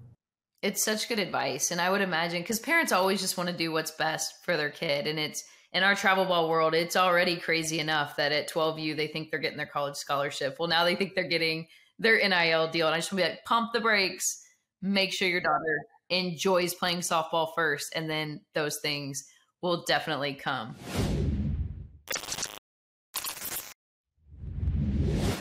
[0.62, 3.72] it's such good advice and i would imagine because parents always just want to do
[3.72, 7.80] what's best for their kid and it's in our travel ball world, it's already crazy
[7.80, 10.56] enough that at 12U they think they're getting their college scholarship.
[10.58, 11.68] Well, now they think they're getting
[12.00, 12.88] their NIL deal.
[12.88, 14.44] And I just want to be like, pump the brakes,
[14.82, 19.26] make sure your daughter enjoys playing softball first, and then those things
[19.62, 20.76] will definitely come.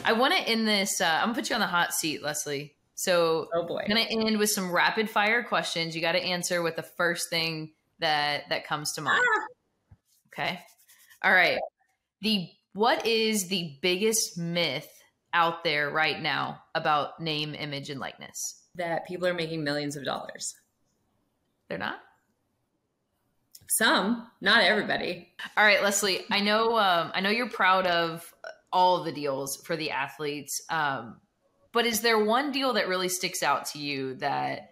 [0.06, 1.00] I want to end this.
[1.00, 2.74] Uh, I'm gonna put you on the hot seat, Lesley.
[2.94, 5.94] So, oh boy, I'm gonna end with some rapid fire questions.
[5.94, 9.22] You got to answer with the first thing that that comes to mind.
[9.22, 9.46] Ah.
[10.28, 10.60] Okay.
[11.22, 11.58] All right.
[12.22, 14.88] The what is the biggest myth
[15.32, 18.62] out there right now about name, image, and likeness?
[18.76, 20.54] That people are making millions of dollars.
[21.68, 21.98] They're not.
[23.68, 25.28] Some, not everybody.
[25.56, 26.24] All right, Lesley.
[26.30, 26.78] I know.
[26.78, 28.32] Um, I know you're proud of
[28.76, 30.60] all the deals for the athletes.
[30.68, 31.16] Um,
[31.72, 34.68] but is there one deal that really sticks out to you that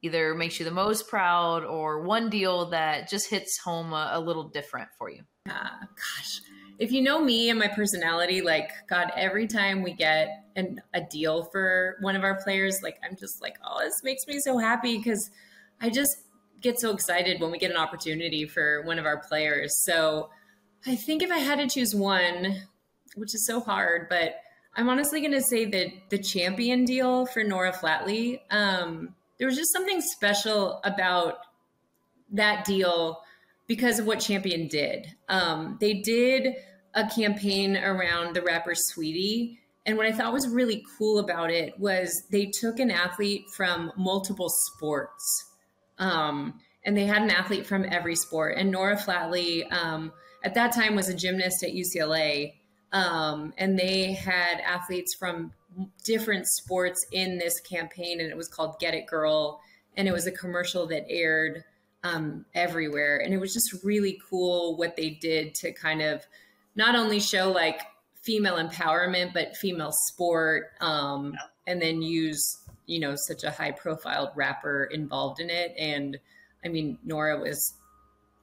[0.00, 4.20] either makes you the most proud or one deal that just hits home a, a
[4.20, 5.22] little different for you?
[5.50, 6.40] Uh, gosh,
[6.78, 11.00] if you know me and my personality, like, God, every time we get an, a
[11.00, 14.56] deal for one of our players, like, I'm just like, oh, this makes me so
[14.56, 15.30] happy because
[15.80, 16.16] I just
[16.60, 19.82] get so excited when we get an opportunity for one of our players.
[19.82, 20.30] So
[20.86, 22.62] I think if I had to choose one,
[23.18, 24.36] which is so hard, but
[24.74, 28.40] I'm honestly going to say that the champion deal for Norah Flatley.
[28.50, 31.38] Um, there was just something special about
[32.32, 33.20] that deal
[33.66, 35.14] because of what Champion did.
[35.28, 36.56] Um, they did
[36.94, 39.58] a campaign around the rapper Saweetie.
[39.86, 43.92] And what I thought was really cool about it was they took an athlete from
[43.96, 45.44] multiple sports.
[45.98, 48.56] Um, and they had an athlete from every sport.
[48.56, 50.12] And Norah Flatley, um,
[50.42, 52.54] at that time, was a gymnast at UCLA.
[52.92, 55.52] Um, and they had athletes from
[56.04, 59.60] different sports in this campaign, and it was called Get It Girl,
[59.96, 61.64] and it was a commercial that aired
[62.04, 66.26] um, everywhere, and it was just really cool what they did to kind of
[66.76, 67.80] not only show like
[68.22, 71.34] female empowerment, but female sport, um,
[71.66, 76.18] and then use you know such a high profile rapper involved in it, and
[76.64, 77.74] I mean Norah was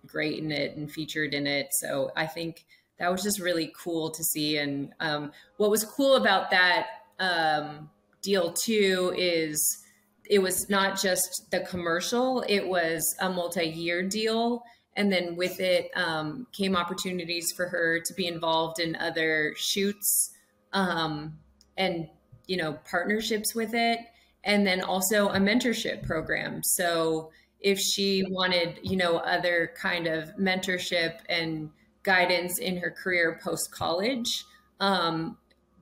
[0.05, 2.65] great in it and featured in it, so I think
[2.99, 4.57] that was just really cool to see.
[4.57, 6.87] And um, what was cool about that
[7.19, 7.89] um,
[8.21, 9.83] deal too is
[10.29, 14.63] it was not just the commercial; it was a multi-year deal,
[14.95, 20.31] and then with it um, came opportunities for her to be involved in other shoots
[20.73, 21.37] um,
[21.77, 22.07] and
[22.47, 23.99] you know partnerships with it,
[24.43, 26.61] and then also a mentorship program.
[26.63, 31.71] So if she wanted, you know, other kind of mentorship and
[32.05, 34.45] guidance in her career post college,
[34.79, 35.37] um,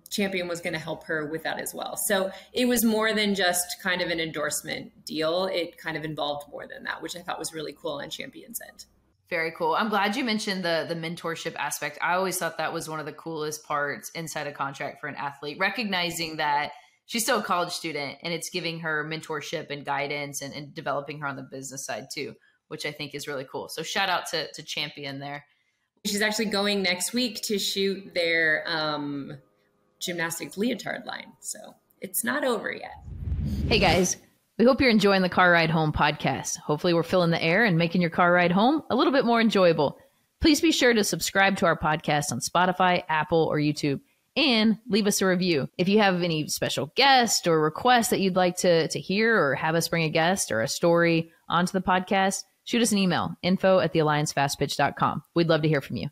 [0.09, 1.97] Champion was going to help her with that as well.
[2.05, 5.45] So it was more than just kind of an endorsement deal.
[5.45, 8.59] It kind of involved more than that, which I thought was really cool on Champion's
[8.67, 8.85] end.
[9.29, 9.73] Very cool.
[9.73, 11.97] I'm glad you mentioned the the mentorship aspect.
[12.01, 15.15] I always thought that was one of the coolest parts inside a contract for an
[15.15, 16.71] athlete, recognizing that
[17.07, 21.19] she's still a college student and it's giving her mentorship and guidance and, and developing
[21.19, 22.35] her on the business side too,
[22.67, 23.69] which I think is really cool.
[23.69, 25.45] So shout out to to Champion there.
[26.05, 29.37] She's actually going next week to shoot their um
[30.01, 31.31] gymnastics leotard line.
[31.39, 31.57] So
[32.01, 33.01] it's not over yet.
[33.69, 34.17] Hey guys,
[34.57, 36.57] we hope you're enjoying the Car Ride Home podcast.
[36.57, 39.39] Hopefully, we're filling the air and making your car ride home a little bit more
[39.39, 39.97] enjoyable.
[40.41, 44.01] Please be sure to subscribe to our podcast on Spotify, Apple, or YouTube
[44.35, 45.69] and leave us a review.
[45.77, 49.55] If you have any special guest or request that you'd like to, to hear or
[49.55, 53.35] have us bring a guest or a story onto the podcast, shoot us an email
[53.41, 55.23] info at thealliancefastpitch.com.
[55.33, 56.09] We'd love to hear from you.